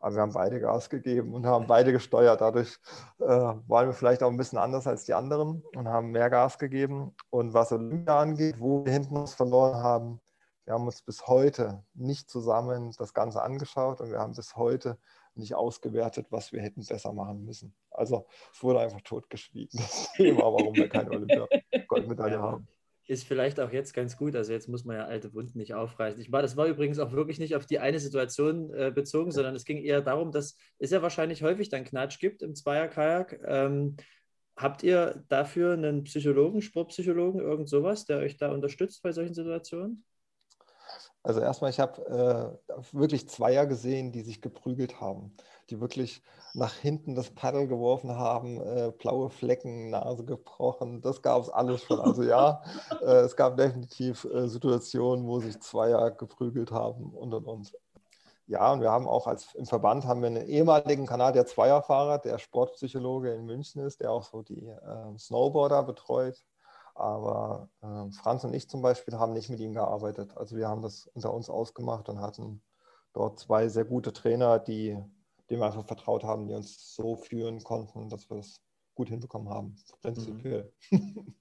[0.00, 2.40] Aber wir haben beide Gas gegeben und haben beide gesteuert.
[2.40, 2.78] Dadurch
[3.20, 6.58] äh, waren wir vielleicht auch ein bisschen anders als die anderen und haben mehr Gas
[6.58, 7.14] gegeben.
[7.30, 10.20] Und was Olympia angeht, wo wir hinten was verloren haben,
[10.64, 14.98] wir haben uns bis heute nicht zusammen das Ganze angeschaut und wir haben bis heute
[15.34, 17.74] nicht ausgewertet, was wir hätten besser machen müssen.
[17.90, 22.68] Also es wurde einfach totgeschwiegen, das Thema, warum wir keine Olympia-Goldmedaille haben.
[23.06, 24.34] Ist vielleicht auch jetzt ganz gut.
[24.34, 26.18] Also jetzt muss man ja alte Wunden nicht aufreißen.
[26.22, 29.54] Ich war, das war übrigens auch wirklich nicht auf die eine Situation äh, bezogen, sondern
[29.54, 33.40] es ging eher darum, dass es ja wahrscheinlich häufig dann Knatsch gibt im Zweier-Kajak.
[33.44, 33.96] Ähm,
[34.56, 40.06] habt ihr dafür einen Psychologen, Sportpsychologen, irgend sowas, der euch da unterstützt bei solchen Situationen?
[41.24, 45.34] Also erstmal, ich habe äh, wirklich Zweier gesehen, die sich geprügelt haben,
[45.70, 46.22] die wirklich
[46.52, 51.82] nach hinten das Paddel geworfen haben, äh, blaue Flecken, Nase gebrochen, das gab es alles
[51.82, 51.98] schon.
[51.98, 52.62] Also ja,
[53.00, 57.72] äh, es gab definitiv äh, Situationen, wo sich Zweier geprügelt haben und und und.
[58.46, 62.38] Ja, und wir haben auch als im Verband haben wir einen ehemaligen Kanadier Zweierfahrer, der
[62.38, 66.44] Sportpsychologe in München ist, der auch so die äh, Snowboarder betreut.
[66.94, 70.36] Aber äh, Franz und ich zum Beispiel haben nicht mit ihm gearbeitet.
[70.36, 72.62] Also wir haben das unter uns ausgemacht und hatten
[73.12, 74.96] dort zwei sehr gute Trainer, die
[75.50, 78.60] dem wir einfach vertraut haben, die uns so führen konnten, dass wir das
[78.94, 79.76] gut hinbekommen haben.
[80.00, 80.72] Prinzipiell.
[80.90, 81.34] Mhm.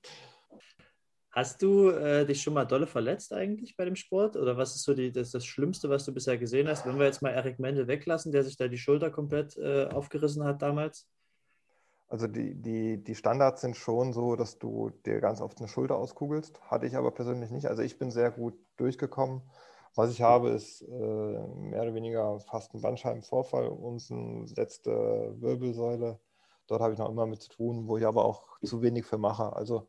[1.32, 4.38] Hast du äh, dich schon mal dolle verletzt eigentlich bei dem Sport?
[4.38, 6.86] Oder was ist so die, das, das Schlimmste, was du bisher gesehen hast?
[6.86, 10.44] Wenn wir jetzt mal Erik Mendel weglassen, der sich da die Schulter komplett äh, aufgerissen
[10.44, 11.10] hat damals.
[12.14, 15.96] Also die, die, die Standards sind schon so, dass du dir ganz oft eine Schulter
[15.96, 16.62] auskugelst.
[16.70, 17.66] Hatte ich aber persönlich nicht.
[17.66, 19.42] Also ich bin sehr gut durchgekommen.
[19.96, 26.20] Was ich habe, ist äh, mehr oder weniger fast ein Bandscheibenvorfall und eine letzte Wirbelsäule.
[26.68, 29.18] Dort habe ich noch immer mit zu tun, wo ich aber auch zu wenig für
[29.18, 29.52] mache.
[29.56, 29.88] Also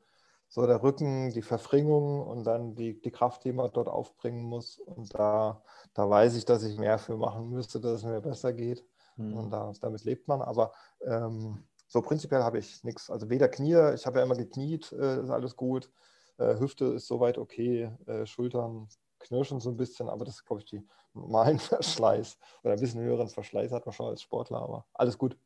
[0.49, 4.79] so der Rücken, die Verfringung und dann die, die Kraft, die man dort aufbringen muss.
[4.79, 5.63] Und da,
[5.93, 8.83] da weiß ich, dass ich mehr für machen müsste, dass es mir besser geht.
[9.17, 9.37] Mhm.
[9.37, 10.41] Und da, damit lebt man.
[10.41, 10.73] Aber
[11.03, 11.65] ähm,
[11.95, 13.09] so prinzipiell habe ich nichts.
[13.09, 15.89] Also weder Knie, ich habe ja immer gekniet, äh, ist alles gut.
[16.39, 17.89] Äh, Hüfte ist soweit okay.
[18.07, 18.89] Äh, Schultern
[19.21, 20.83] knirschen so ein bisschen, aber das ist, glaube ich, die
[21.15, 25.39] normalen Verschleiß oder ein bisschen höheren Verschleiß hat man schon als Sportler, aber alles gut.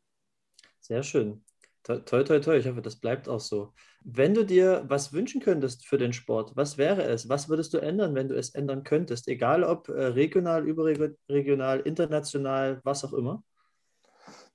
[0.80, 1.44] Sehr schön.
[1.82, 2.56] Toi, toi, toi.
[2.56, 3.74] Ich hoffe, das bleibt auch so.
[4.02, 7.28] Wenn du dir was wünschen könntest für den Sport, was wäre es?
[7.28, 9.28] Was würdest du ändern, wenn du es ändern könntest?
[9.28, 13.42] Egal ob äh, regional, überregional, international, was auch immer?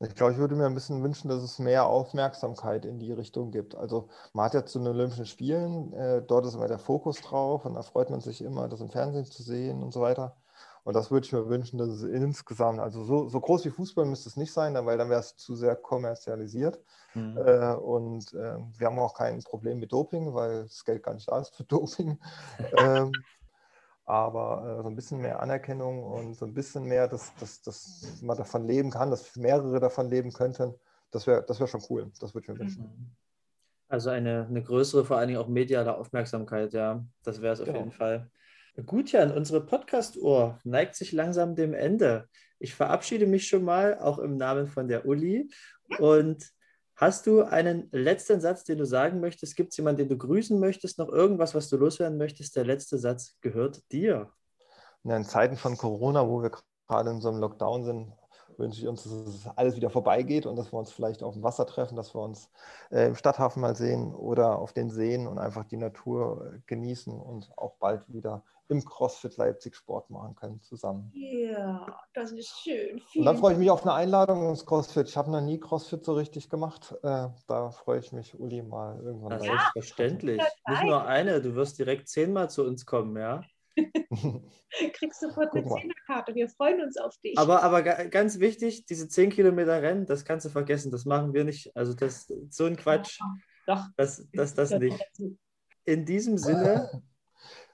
[0.03, 3.51] Ich glaube, ich würde mir ein bisschen wünschen, dass es mehr Aufmerksamkeit in die Richtung
[3.51, 3.75] gibt.
[3.75, 7.65] Also man hat ja zu den Olympischen Spielen, äh, dort ist immer der Fokus drauf
[7.65, 10.35] und da freut man sich immer, das im Fernsehen zu sehen und so weiter.
[10.83, 14.05] Und das würde ich mir wünschen, dass es insgesamt, also so, so groß wie Fußball
[14.05, 16.79] müsste es nicht sein, weil dann wäre es zu sehr kommerzialisiert.
[17.13, 17.37] Mhm.
[17.37, 21.29] Äh, und äh, wir haben auch kein Problem mit Doping, weil das Geld gar nicht
[21.29, 22.19] da ist für Doping.
[22.77, 23.11] ähm,
[24.05, 28.21] aber äh, so ein bisschen mehr Anerkennung und so ein bisschen mehr, dass, dass, dass
[28.21, 30.73] man davon leben kann, dass mehrere davon leben könnten,
[31.11, 32.11] das wäre das wär schon cool.
[32.19, 32.83] Das würde ich mir wünschen.
[32.83, 33.11] Mhm.
[33.87, 37.67] Also eine, eine größere, vor allen Dingen auch mediale Aufmerksamkeit, ja, das wäre es auf
[37.67, 37.79] genau.
[37.79, 38.29] jeden Fall.
[38.87, 42.27] Gut, Jan, unsere Podcast-Uhr neigt sich langsam dem Ende.
[42.57, 45.47] Ich verabschiede mich schon mal, auch im Namen von der Uli.
[45.99, 46.43] Und
[47.03, 49.55] hast du einen letzten Satz, den du sagen möchtest?
[49.55, 50.97] Gibt es jemanden, den du grüßen möchtest?
[50.99, 52.55] Noch irgendwas, was du loswerden möchtest?
[52.55, 54.31] Der letzte Satz gehört dir.
[55.03, 56.51] In Zeiten von Corona, wo wir
[56.87, 58.13] gerade in so einem Lockdown sind,
[58.57, 61.43] wünsche ich uns, dass es alles wieder vorbeigeht und dass wir uns vielleicht auf dem
[61.43, 62.49] Wasser treffen, dass wir uns
[62.89, 67.19] äh, im Stadthafen mal sehen oder auf den Seen und einfach die Natur äh, genießen
[67.19, 68.43] und auch bald wieder
[68.73, 71.11] im CrossFit Leipzig Sport machen können zusammen.
[71.13, 73.01] Ja, das ist schön.
[73.15, 75.07] und dann freue ich mich auf eine Einladung ins CrossFit.
[75.07, 76.93] Ich habe noch nie CrossFit so richtig gemacht.
[77.03, 79.29] Äh, da freue ich mich, Uli, mal irgendwann.
[79.29, 80.41] Das ist verständlich.
[80.67, 83.41] Nicht nur eine, du wirst direkt zehnmal zu uns kommen, ja?
[84.93, 86.35] Kriegst sofort eine Zehnerkarte.
[86.35, 87.37] Wir freuen uns auf dich.
[87.37, 90.91] Aber, aber ganz wichtig, diese 10 Kilometer Rennen, das kannst du vergessen.
[90.91, 91.75] Das machen wir nicht.
[91.75, 93.19] Also das so ein Quatsch.
[93.19, 93.85] Ja, doch.
[93.97, 94.99] Das, das, das nicht.
[95.85, 97.03] In diesem Sinne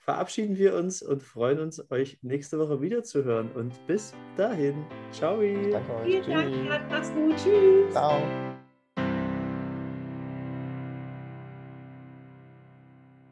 [0.10, 3.52] verabschieden wir uns und freuen uns, euch nächste Woche wieder zu hören.
[3.54, 4.84] Und bis dahin.
[5.12, 5.40] Ciao.
[5.40, 6.26] Danke euch.
[6.26, 6.90] Vielen Dank.
[6.90, 7.36] Mach's gut.
[7.38, 7.92] Tschüss.
[7.92, 8.49] Ciao.